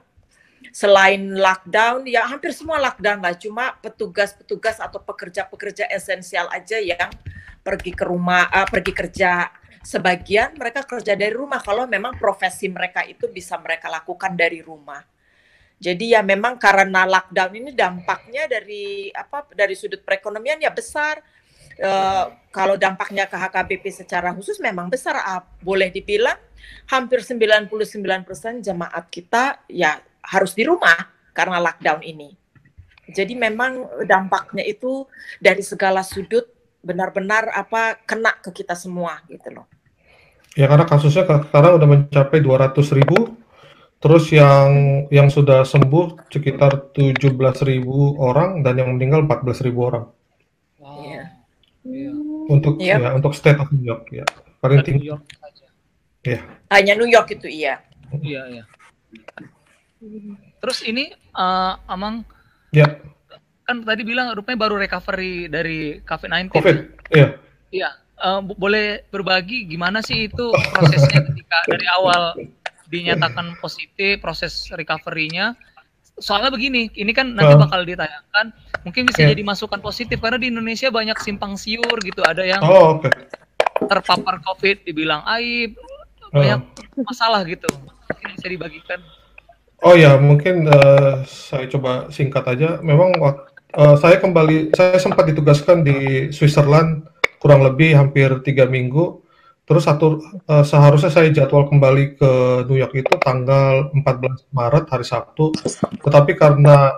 [0.68, 3.32] selain lockdown ya hampir semua lockdown lah.
[3.40, 7.08] Cuma petugas-petugas atau pekerja-pekerja esensial aja yang
[7.64, 9.48] pergi ke rumah, eh, pergi kerja
[9.80, 15.00] sebagian mereka kerja dari rumah kalau memang profesi mereka itu bisa mereka lakukan dari rumah.
[15.78, 21.22] Jadi ya memang karena lockdown ini dampaknya dari apa dari sudut perekonomian ya besar.
[21.78, 21.90] E,
[22.50, 25.14] kalau dampaknya ke HKBP secara khusus memang besar.
[25.22, 26.36] Ah, boleh dibilang
[26.90, 27.70] hampir 99%
[28.66, 30.98] jemaat kita ya harus di rumah
[31.30, 32.34] karena lockdown ini.
[33.08, 35.08] Jadi memang dampaknya itu
[35.40, 36.44] dari segala sudut
[36.84, 39.66] benar-benar apa kena ke kita semua gitu loh.
[40.58, 43.38] Ya karena kasusnya sekarang udah mencapai 200 ribu,
[44.02, 44.68] terus yang
[45.08, 50.04] yang sudah sembuh sekitar 17 ribu orang dan yang meninggal 14 ribu orang.
[51.86, 52.14] Yeah.
[52.48, 53.00] Untuk yep.
[53.00, 54.26] ya untuk state of New York ya
[54.58, 55.14] paling tinggi.
[56.26, 56.40] Ya.
[56.74, 57.80] Hanya New York itu iya.
[58.10, 58.64] Iya iya.
[60.58, 62.26] Terus ini uh, Amang
[62.72, 63.00] Ya.
[63.64, 66.52] Kan tadi bilang rupanya baru recovery dari COVID-19.
[66.56, 66.76] COVID,
[67.12, 67.28] iya.
[67.72, 67.90] Iya.
[68.18, 72.34] Uh, boleh berbagi gimana sih itu prosesnya ketika dari awal
[72.88, 75.54] dinyatakan positif, proses recovery-nya.
[76.18, 77.60] Soalnya begini, ini kan nanti uh.
[77.62, 78.50] bakal ditayangkan,
[78.82, 79.30] mungkin bisa yeah.
[79.30, 83.14] jadi masukan positif karena di Indonesia banyak simpang siur gitu, ada yang oh, okay.
[83.86, 85.78] terpapar COVID dibilang aib,
[86.34, 87.02] banyak uh.
[87.06, 87.70] masalah gitu.
[88.10, 89.00] Mungkin bisa dibagikan.
[89.78, 92.82] Oh ya, mungkin uh, saya coba singkat aja.
[92.82, 97.06] Memang uh, saya kembali, saya sempat ditugaskan di Switzerland
[97.38, 99.22] kurang lebih hampir tiga minggu.
[99.68, 100.16] Terus satu
[100.48, 102.32] uh, seharusnya saya jadwal kembali ke
[102.72, 105.52] New York itu tanggal 14 Maret hari Sabtu.
[106.00, 106.96] Tetapi karena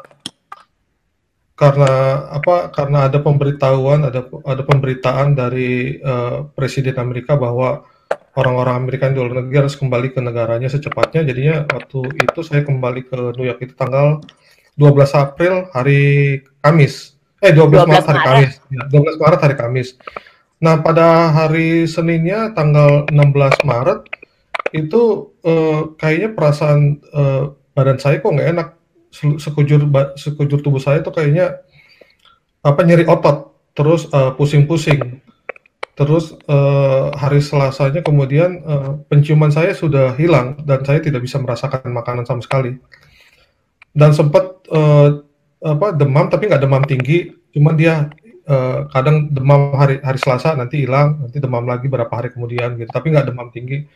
[1.58, 1.92] karena
[2.30, 2.70] apa?
[2.70, 7.82] Karena ada pemberitahuan, ada ada pemberitaan dari uh, Presiden Amerika bahwa
[8.38, 11.26] orang-orang Amerika di luar negeri harus kembali ke negaranya secepatnya.
[11.26, 14.22] Jadinya waktu itu saya kembali ke New York itu tanggal
[14.78, 16.02] 12 April hari
[16.62, 17.18] Kamis.
[17.42, 18.52] Eh 12, 12 Maret hari Kamis.
[18.70, 19.88] Ya, 12 Maret hari Kamis.
[20.60, 24.00] Nah, pada hari Seninnya tanggal 16 Maret
[24.76, 28.68] itu eh, kayaknya perasaan eh, badan saya kok nggak enak.
[29.40, 31.64] Sekujur sekujur tubuh saya tuh kayaknya
[32.60, 33.56] apa nyeri otot.
[33.72, 35.24] Terus eh, pusing-pusing.
[36.00, 41.92] Terus uh, hari Selasanya kemudian uh, penciuman saya sudah hilang dan saya tidak bisa merasakan
[41.92, 42.80] makanan sama sekali.
[43.92, 45.20] Dan sempat uh,
[45.60, 48.08] apa demam tapi nggak demam tinggi, cuma dia
[48.50, 52.90] uh, kadang demam hari hari Selasa nanti hilang, nanti demam lagi berapa hari kemudian gitu,
[52.90, 53.86] tapi nggak demam tinggi.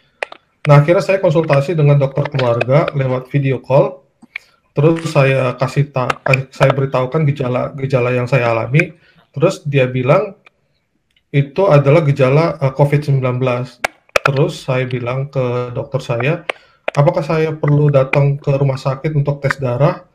[0.71, 4.07] Nah akhirnya saya konsultasi dengan dokter keluarga lewat video call.
[4.75, 8.91] Terus saya kasih tak, saya beritahukan gejala-gejala yang saya alami.
[9.31, 10.35] Terus dia bilang
[11.35, 13.23] itu adalah gejala uh, eh, COVID-19.
[14.25, 16.33] Terus saya bilang ke dokter saya,
[16.95, 20.07] apakah saya perlu datang ke rumah sakit untuk tes darah?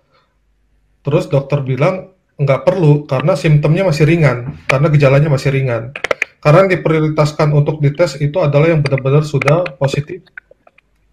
[1.05, 5.91] Terus dokter bilang, nggak perlu karena simptomnya masih ringan, karena gejalanya masih ringan.
[6.39, 10.23] Karena yang diprioritaskan untuk dites itu adalah yang benar-benar sudah positif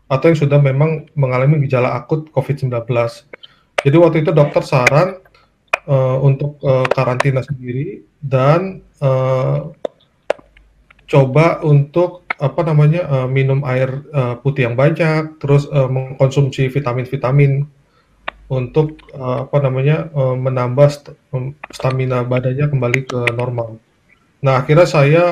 [0.07, 2.71] atau yang sudah memang mengalami gejala akut COVID-19.
[3.83, 5.19] Jadi waktu itu dokter saran
[5.91, 9.75] uh, untuk uh, karantina sendiri dan uh,
[11.11, 17.67] coba untuk apa namanya uh, minum air uh, putih yang banyak, terus uh, mengkonsumsi vitamin-vitamin
[18.47, 21.19] untuk uh, apa namanya uh, menambah st
[21.75, 23.83] stamina badannya kembali ke normal.
[24.43, 25.25] Nah akhirnya saya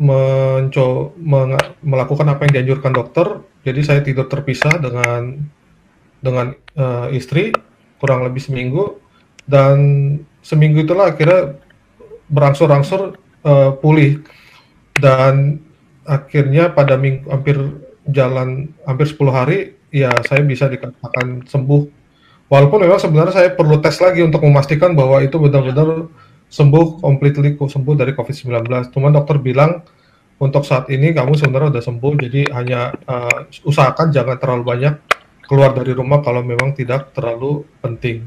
[0.00, 1.12] menco
[1.84, 3.26] melakukan apa yang dianjurkan dokter.
[3.60, 5.36] Jadi saya tidur terpisah dengan
[6.20, 7.52] dengan uh, istri
[8.00, 8.96] kurang lebih seminggu
[9.44, 9.76] dan
[10.40, 11.60] seminggu itulah akhirnya
[12.32, 14.24] berangsur-angsur uh, pulih
[14.96, 15.60] dan
[16.08, 17.56] akhirnya pada minggu hampir
[18.08, 19.58] jalan hampir 10 hari
[19.92, 21.99] ya saya bisa dikatakan sembuh
[22.50, 26.10] walaupun memang sebenarnya saya perlu tes lagi untuk memastikan bahwa itu benar-benar
[26.50, 29.86] sembuh completely sembuh dari COVID-19 cuman dokter bilang
[30.40, 34.94] untuk saat ini kamu sebenarnya sudah sembuh jadi hanya uh, usahakan jangan terlalu banyak
[35.44, 38.24] keluar dari rumah kalau memang tidak terlalu penting.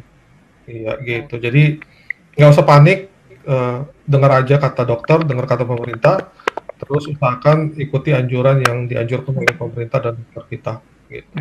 [0.70, 1.42] Iya gitu.
[1.42, 1.82] Jadi
[2.38, 3.10] nggak usah panik
[3.50, 6.30] uh, dengar aja kata dokter dengar kata pemerintah
[6.78, 10.74] terus usahakan ikuti anjuran yang dianjurkan oleh pemerintah dan dokter kita
[11.10, 11.34] gitu.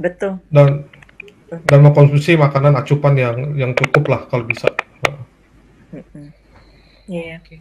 [0.00, 0.40] Betul.
[0.48, 0.88] Dan
[1.68, 4.72] dan mengkonsumsi makanan acupan yang yang cukup lah kalau bisa.
[7.10, 7.42] Iya.
[7.42, 7.60] Yeah.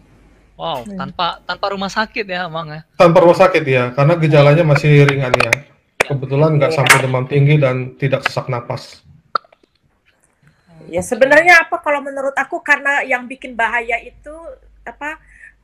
[0.60, 2.82] Wow, tanpa tanpa rumah sakit ya, Bang ya?
[3.00, 5.52] Tanpa rumah sakit ya, karena gejalanya masih ringan ya.
[6.04, 6.78] Kebetulan nggak yeah.
[6.84, 9.00] sampai demam tinggi dan tidak sesak napas.
[10.92, 14.36] Ya sebenarnya apa kalau menurut aku karena yang bikin bahaya itu
[14.84, 15.22] apa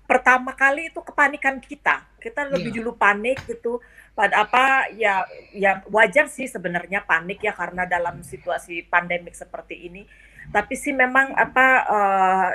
[0.07, 2.07] pertama kali itu kepanikan kita.
[2.17, 2.77] Kita lebih yeah.
[2.79, 3.83] dulu panik gitu.
[4.15, 10.07] Pada apa ya ya wajar sih sebenarnya panik ya karena dalam situasi pandemik seperti ini.
[10.55, 12.51] Tapi sih memang apa uh,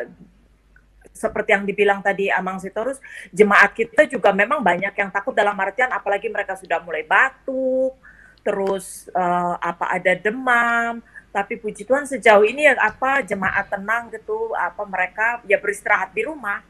[1.20, 2.96] seperti yang dibilang tadi Amang Sitorus,
[3.28, 7.92] jemaat kita juga memang banyak yang takut dalam artian apalagi mereka sudah mulai batuk,
[8.40, 14.56] terus eh, apa ada demam, tapi puji Tuhan sejauh ini ya apa jemaat tenang gitu,
[14.56, 16.64] apa mereka ya beristirahat di rumah.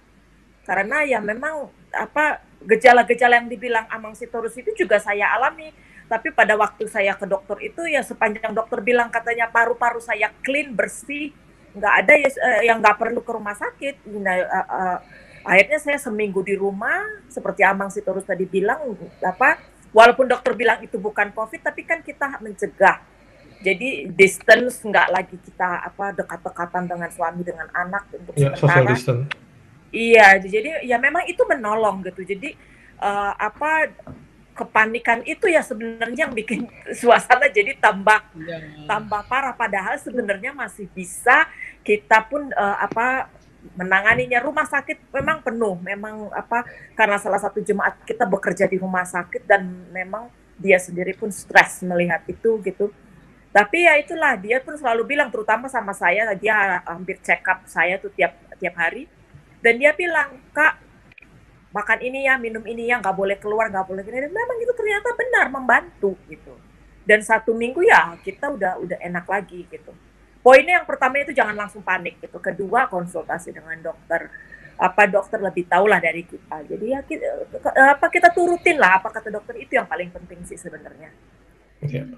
[0.66, 5.72] Karena ya memang apa gejala-gejala yang dibilang Amang Sitorus itu juga saya alami.
[6.11, 10.74] Tapi pada waktu saya ke dokter itu ya sepanjang dokter bilang katanya paru-paru saya clean
[10.74, 11.30] bersih,
[11.70, 14.11] nggak ada ya eh, yang nggak perlu ke rumah sakit.
[14.18, 14.98] Nah, eh, eh,
[15.46, 16.98] akhirnya saya seminggu di rumah
[17.30, 19.62] seperti Amang Sitorus tadi bilang apa
[19.94, 23.06] walaupun dokter bilang itu bukan COVID tapi kan kita mencegah.
[23.61, 28.90] Jadi distance nggak lagi kita apa dekat-dekatan dengan suami dengan anak untuk Ya, social sementara.
[28.96, 29.30] distance.
[29.91, 32.22] Iya, jadi ya memang itu menolong gitu.
[32.22, 32.55] Jadi
[33.03, 33.91] eh, apa
[34.55, 36.66] kepanikan itu ya sebenarnya yang bikin
[37.01, 38.22] suasana jadi tambah
[38.86, 39.55] tambah parah.
[39.55, 41.51] Padahal sebenarnya masih bisa
[41.82, 43.26] kita pun eh, apa
[43.74, 44.38] menanganinya.
[44.47, 46.62] Rumah sakit memang penuh, memang apa
[46.95, 51.82] karena salah satu jemaat kita bekerja di rumah sakit dan memang dia sendiri pun stres
[51.82, 52.95] melihat itu gitu.
[53.51, 57.99] Tapi ya itulah dia pun selalu bilang terutama sama saya dia hampir check up saya
[57.99, 59.11] tuh tiap tiap hari
[59.61, 60.80] dan dia bilang kak
[61.70, 64.26] makan ini ya minum ini ya nggak boleh keluar nggak boleh gini.
[64.26, 66.54] Dan memang itu ternyata benar membantu gitu.
[67.06, 69.92] Dan satu minggu ya kita udah udah enak lagi gitu.
[70.40, 72.40] Poinnya yang pertama itu jangan langsung panik gitu.
[72.40, 74.32] Kedua konsultasi dengan dokter.
[74.80, 76.64] Apa dokter lebih tahu lah dari kita.
[76.64, 77.26] Jadi ya kita,
[77.92, 79.61] apa kita turutin lah apa kata dokter.
[79.61, 81.12] Itu yang paling penting sih sebenarnya.
[81.84, 82.08] Ya.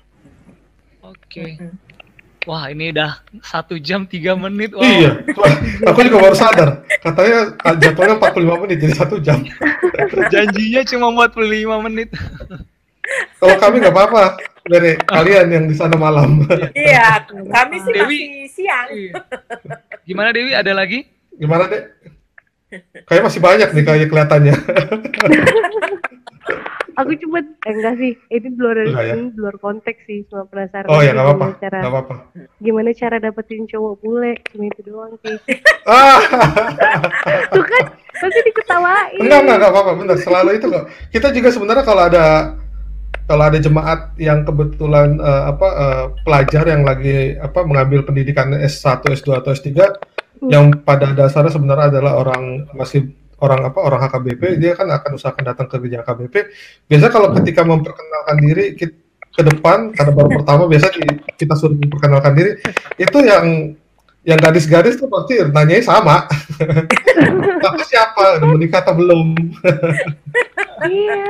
[1.02, 1.58] Oke.
[1.58, 1.74] Mm-mm.
[2.42, 4.74] Wah ini udah satu jam tiga menit.
[4.74, 4.82] Wow.
[4.82, 5.10] Iya,
[5.86, 6.82] aku juga baru sadar.
[6.98, 9.38] Katanya ah, jadwalnya 45 menit, jadi satu jam.
[10.32, 12.08] Janjinya cuma 45 menit.
[13.38, 16.46] Kalau kami nggak apa-apa, dari kalian yang di sana malam.
[16.74, 18.18] iya kami sih Dewi.
[18.18, 19.12] masih siang Iya.
[20.06, 20.50] Gimana Dewi?
[20.54, 21.06] Ada lagi?
[21.38, 21.82] Gimana deh?
[23.06, 24.54] Kayak masih banyak nih kayak kelihatannya.
[26.94, 29.14] Aku cuma eh, enggak sih, ini di luar Enggak ya?
[29.16, 32.14] di luar konteks sih, cuma penasaran Oh ya aja nggak apa-apa, gimana cara nggak apa-apa.
[32.58, 35.36] gimana cara dapetin cowok bule, cuma itu doang sih.
[35.82, 36.20] Ah,
[37.48, 39.18] Tuh kan pasti diketawain.
[39.18, 40.16] enggak enggak enggak apa-apa, benar.
[40.16, 40.84] Selalu itu kok.
[41.08, 42.24] Kita juga sebenarnya kalau ada
[43.22, 49.00] kalau ada jemaat yang kebetulan eh, apa eh, pelajar yang lagi apa mengambil pendidikan S1,
[49.08, 49.68] S2 atau S3
[50.44, 55.44] yang pada dasarnya sebenarnya adalah orang masih orang apa orang HKBP dia kan akan usahakan
[55.44, 56.34] datang ke gereja HKBP
[56.86, 58.94] biasa kalau ketika memperkenalkan diri ki-
[59.28, 62.50] ke depan karena baru pertama biasa di- kita suruh memperkenalkan diri
[62.96, 63.74] itu yang
[64.22, 66.30] yang gadis-gadis tuh pasti nanyanya sama
[67.62, 69.34] Bapak siapa udah menikah atau belum
[70.82, 71.22] Iya.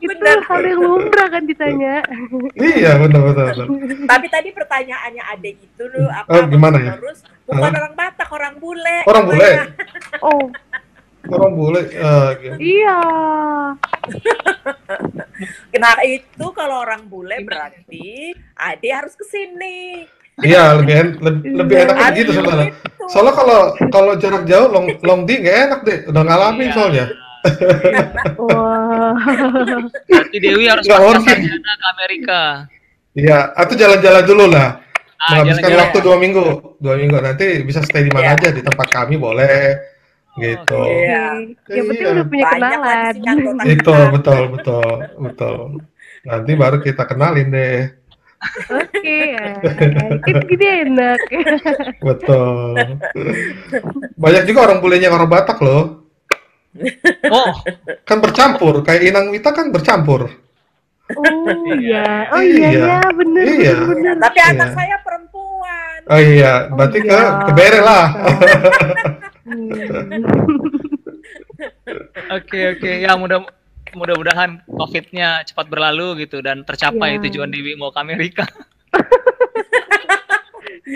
[0.00, 0.40] Itu Benar.
[0.40, 2.00] hal yang lumrah kan ditanya.
[2.56, 3.66] iya benar benar, benar.
[4.08, 6.24] Tapi tadi pertanyaannya adek itu lu apa?
[6.24, 6.96] Oh, gimana ya?
[6.96, 7.80] Terus bukan Hah?
[7.84, 8.98] orang Batak, orang bule.
[9.04, 9.50] Orang bule?
[10.24, 10.48] Oh,
[11.26, 12.56] orang boleh eh, gitu.
[12.58, 12.98] iya.
[15.72, 20.04] Nah itu kalau orang bule berarti ade harus ke sini.
[20.40, 21.84] iya lebih en- lebih, lebih Iya.
[21.84, 23.04] enak Harus gitu sebenarnya gitu.
[23.08, 26.74] soalnya kalau kalau jarak jauh long long di nggak enak deh udah ngalamin Iya.
[26.74, 27.06] soalnya
[28.38, 29.16] Wah.
[30.06, 31.40] Berarti Dewi harus sarjana
[31.72, 32.40] ke Amerika.
[33.10, 34.76] Iya, atau jalan-jalan dulu lah.
[35.16, 35.80] Ah, Menghabiskan jalan-jalan.
[35.82, 36.44] waktu dua minggu,
[36.76, 38.36] dua minggu nanti bisa stay di mana Iya.
[38.36, 39.72] aja di tempat kami boleh,
[40.40, 40.80] gitu.
[40.80, 40.96] Oke.
[40.96, 41.24] Iya.
[41.68, 42.14] Yang penting Iya.
[42.16, 43.14] udah punya kenalan.
[43.68, 44.88] Itu betul betul
[45.20, 45.56] betul.
[46.20, 47.80] Nanti baru kita kenalin deh,
[48.72, 49.52] Oke, ya.
[50.24, 51.20] Kan gini enak.
[52.08, 52.72] betul.
[54.16, 56.08] Banyak juga orang bulenya orang Batak loh,
[57.26, 57.50] Oh,
[58.06, 58.80] kan bercampur.
[58.80, 60.30] Kayak Inang Wita kan bercampur.
[61.10, 62.86] Oh iya, oh iya Iya.
[62.86, 63.72] ya, bener Iya.
[63.74, 64.14] bener bener.
[64.22, 64.76] Tapi anak Iya.
[64.78, 65.98] saya perempuan.
[66.06, 67.42] Oh iya, berarti ke iya.
[67.44, 68.04] kebere lah.
[69.40, 69.72] Hmm.
[72.30, 72.90] oke oke.
[72.98, 73.38] Ya mudah
[73.90, 77.20] mudah-mudahan COVID-nya cepat berlalu gitu dan tercapai Ya.
[77.26, 78.44] tujuan Dewi mau ke Amerika.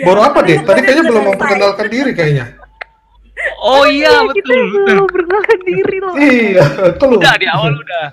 [0.05, 0.59] Baru apa deh?
[0.59, 2.45] Tadi kayaknya belum memperkenalkan diri kayaknya.
[3.57, 4.63] Oh iya Kita betul.
[4.63, 4.85] betul.
[4.85, 6.13] belum perkenalan diri loh.
[6.15, 6.65] Iya,
[7.01, 7.15] lu?
[7.17, 8.05] Udah di awal udah.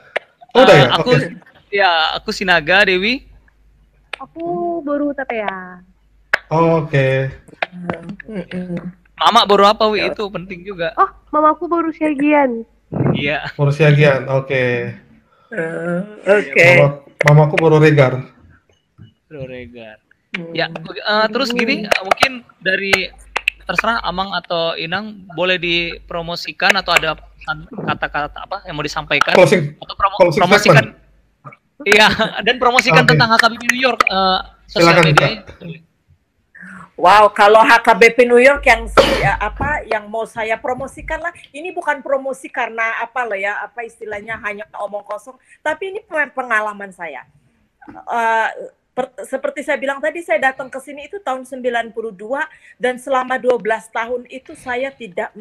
[0.53, 0.87] Oh, udah Eh, ya?
[0.95, 1.27] Aku Oke.
[1.71, 3.27] ya aku Sinaga Dewi.
[4.19, 4.45] Aku
[4.81, 5.83] baru TPA.
[6.49, 7.29] Oke.
[9.23, 10.91] Mama baru apa wi itu penting juga.
[10.99, 12.67] Oh, mamaku baru siagian.
[13.15, 13.47] Iya.
[13.55, 14.65] Morsiagian, oke.
[15.53, 16.67] Eh, Oke.
[16.75, 16.87] Mama,
[17.29, 18.25] mamaku baru regar.
[19.29, 19.97] Bro Regar.
[20.51, 23.09] Ya, eh, terus gini eh, mungkin dari
[23.63, 29.77] terserah Amang atau Inang boleh dipromosikan atau ada pesan- kata-kata apa yang mau disampaikan Closing,
[29.77, 30.85] atau promo- closing promosikan
[31.83, 32.09] Iya,
[32.41, 33.11] dan promosikan Oke.
[33.13, 35.29] tentang HKBP New York eh, Silakan, sosial media.
[37.03, 38.87] Wow, kalau HKBP New York yang
[39.19, 43.83] ya, apa yang mau saya promosikan lah, ini bukan promosi karena apa loh ya, apa
[43.83, 45.35] istilahnya hanya omong kosong,
[45.67, 47.27] tapi ini pengalaman saya.
[48.07, 48.47] Uh,
[48.95, 51.91] per, seperti saya bilang tadi, saya datang ke sini itu tahun 92
[52.79, 55.35] dan selama 12 tahun itu saya tidak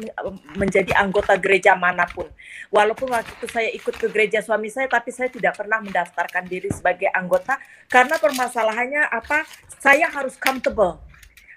[0.58, 2.26] menjadi anggota gereja mana pun.
[2.74, 6.74] Walaupun waktu itu saya ikut ke gereja suami saya, tapi saya tidak pernah mendaftarkan diri
[6.74, 7.54] sebagai anggota
[7.86, 9.46] karena permasalahannya apa?
[9.78, 11.11] Saya harus comfortable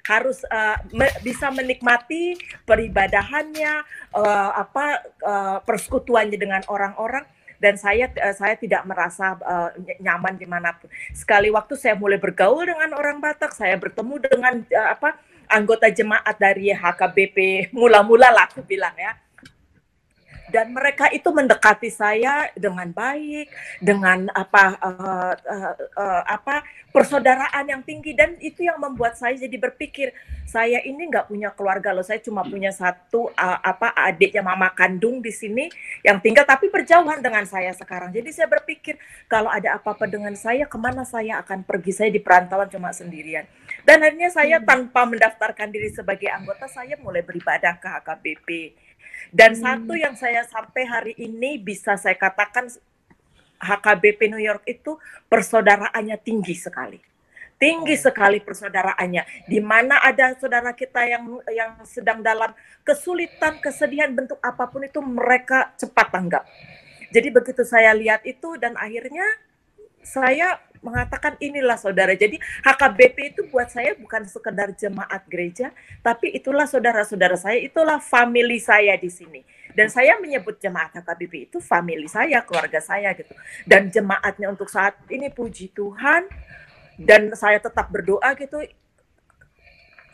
[0.06, 3.82] harus uh, me bisa menikmati peribadahannya,
[4.14, 4.86] uh, apa
[5.26, 7.26] uh, persekutuannya dengan orang-orang.
[7.56, 10.92] Dan saya uh, saya tidak merasa uh, nyaman di mana pun.
[11.16, 15.18] Sekali waktu saya mulai bergaul dengan orang Batak, saya bertemu dengan uh, apa
[15.50, 19.14] anggota jemaat dari HKBP mula-mula lah aku bilang ya
[20.50, 23.50] dan mereka itu mendekati saya dengan baik
[23.82, 26.62] dengan apa uh, uh, uh, apa
[26.94, 28.14] persaudaraan yang tinggi.
[28.14, 30.14] Dan itu yang membuat saya jadi berpikir
[30.46, 35.20] saya ini nggak punya keluarga loh saya cuma punya satu uh, apa adiknya mama kandung
[35.20, 35.68] di sini
[36.06, 38.14] yang tinggal tapi berjauhan dengan saya sekarang.
[38.14, 41.92] Jadi saya berpikir kalau ada apa-apa dengan saya ke mana saya akan pergi?
[41.92, 43.50] Saya di perantauan cuma sendirian.
[43.82, 44.66] Dan akhirnya saya hmm.
[44.66, 48.50] tanpa mendaftarkan diri sebagai anggota saya mulai beribadah ke HKBP
[49.34, 49.62] dan hmm.
[49.62, 52.72] satu yang saya sampai hari ini bisa saya katakan
[53.60, 55.00] HKBP New York itu
[55.32, 57.00] persaudaraannya tinggi sekali.
[57.56, 59.48] Tinggi sekali persaudaraannya.
[59.48, 62.52] Di mana ada saudara kita yang yang sedang dalam
[62.84, 66.44] kesulitan, kesedihan bentuk apa pun itu mereka cepat tanggap.
[67.16, 69.24] Jadi begitu saya lihat itu dan akhirnya
[70.04, 72.14] saya mengatakan inilah saudara.
[72.14, 75.74] Jadi HKBP itu buat saya bukan sekedar jemaat gereja,
[76.06, 79.42] tapi itulah saudara-saudara saya, itulah family saya di sini.
[79.74, 83.34] Dan saya menyebut jemaat HKBP itu family saya, keluarga saya gitu.
[83.66, 86.30] Dan jemaatnya untuk saat ini puji Tuhan
[86.96, 88.64] dan saya tetap berdoa gitu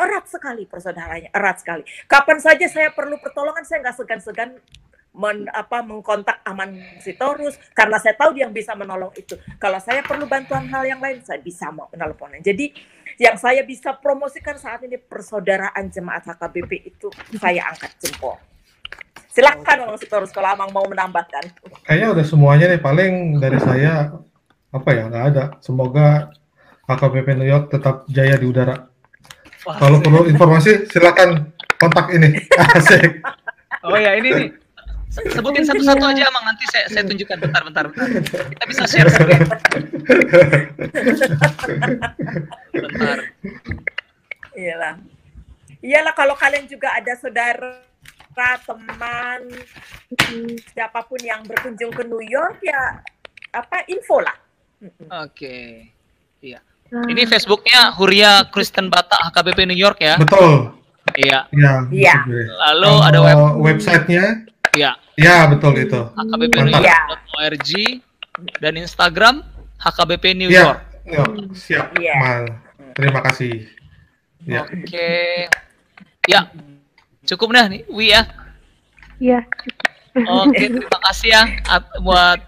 [0.01, 1.85] erat sekali persaudaranya, erat sekali.
[2.09, 4.57] Kapan saja saya perlu pertolongan, saya nggak segan-segan
[5.11, 9.35] men, apa mengkontak Aman Sitorus karena saya tahu dia yang bisa menolong itu.
[9.59, 12.39] Kalau saya perlu bantuan hal yang lain, saya bisa mau menelponnya.
[12.39, 12.71] Jadi
[13.19, 18.39] yang saya bisa promosikan saat ini persaudaraan jemaat HKBP itu saya angkat jempol.
[19.31, 21.55] Silakan Aman Sitorus kalau Amang mau menambahkan.
[21.87, 24.11] Kayaknya udah semuanya nih paling dari saya
[24.71, 25.43] apa ya nggak ada.
[25.63, 26.31] Semoga
[26.87, 28.91] HKBP New York tetap jaya di udara.
[29.61, 32.43] Wah, kalau perlu informasi silakan kontak ini.
[32.75, 33.23] Asik.
[33.87, 34.60] Oh ya ini nih
[35.11, 37.85] Sebutin satu-satu aja emang nanti saya saya tunjukkan bentar bentar.
[37.91, 38.07] bentar.
[38.47, 39.43] Kita bisa share screen.
[42.71, 43.17] bentar.
[44.55, 44.95] Iyalah.
[45.83, 47.83] Iyalah kalau kalian juga ada saudara,
[48.63, 49.41] teman,
[50.71, 53.03] siapa pun yang berkunjung ke New York ya
[53.51, 54.37] apa info lah.
[54.79, 55.35] Oke.
[55.35, 55.67] Okay.
[56.39, 56.59] Iya.
[56.91, 60.15] Ini Facebooknya Huria Kristen Batak HKBP New York ya?
[60.15, 60.71] Betul.
[61.19, 61.47] Iya.
[61.51, 61.73] Iya.
[61.91, 62.15] Ya.
[62.71, 64.95] Lalu ada web websitenya Ya.
[65.19, 66.01] Ya, betul itu.
[66.15, 67.71] hkbpnewyork.org
[68.63, 69.35] dan Instagram
[69.81, 70.71] HKBP New ya.
[70.71, 70.79] York.
[71.03, 71.85] Ya, siap.
[71.99, 72.15] Ya.
[72.21, 72.43] Mal.
[72.95, 73.67] Terima kasih.
[74.47, 74.63] Ya.
[74.63, 75.47] Oke.
[76.29, 76.47] Ya.
[77.27, 78.23] Cukup dah nih, Wi ya.
[79.21, 79.39] Iya.
[80.17, 81.41] Oke, terima kasih ya
[82.03, 82.39] buat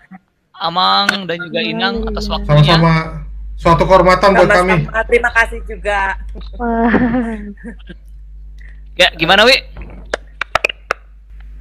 [0.57, 2.75] Amang dan juga Inang atas waktunya.
[2.75, 3.23] Sama-sama.
[3.55, 4.83] Suatu kehormatan buat kami.
[5.07, 6.17] Terima kasih juga.
[8.99, 9.57] ya, gimana Wi?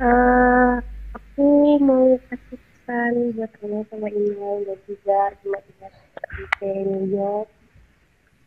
[0.02, 0.74] Uh,
[1.14, 5.94] aku mau kasih pesan buat kamu sama Inal dan juga jemaat-jemaat
[6.58, 7.48] di New York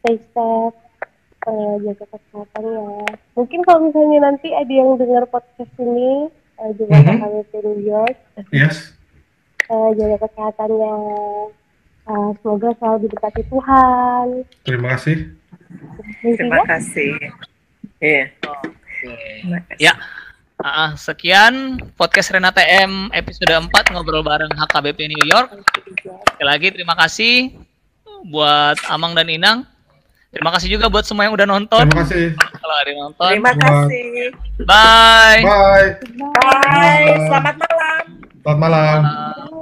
[0.03, 0.77] stay safe.
[1.45, 2.89] Uh, jaga kesehatan ya.
[3.37, 6.25] Mungkin kalau misalnya nanti ada yang dengar podcast ini
[6.57, 7.45] uh, juga mm -hmm.
[7.53, 8.17] New York
[8.49, 8.97] yes.
[9.69, 10.93] Uh, jaga kesehatannya
[12.09, 14.25] uh, semoga selalu diberkati Tuhan.
[14.65, 15.17] Terima kasih.
[16.25, 17.13] Terima kasih.
[18.01, 18.25] Iya.
[19.05, 19.61] Yeah.
[19.77, 19.93] ya
[20.65, 25.61] Uh, sekian podcast Renata M episode 4 ngobrol bareng HKBP New York.
[26.01, 27.53] Sekali lagi terima kasih
[28.33, 29.61] buat Amang dan Inang.
[30.33, 31.85] Terima kasih juga buat semua yang udah nonton.
[31.85, 32.33] Terima kasih.
[32.33, 33.29] Kalau ada yang nonton.
[33.29, 34.09] Terima kasih.
[34.65, 35.41] Bye.
[35.45, 35.89] Bye.
[36.33, 36.57] Bye.
[36.65, 37.13] Bye.
[37.29, 38.03] Selamat malam.
[38.41, 39.53] Selamat malam.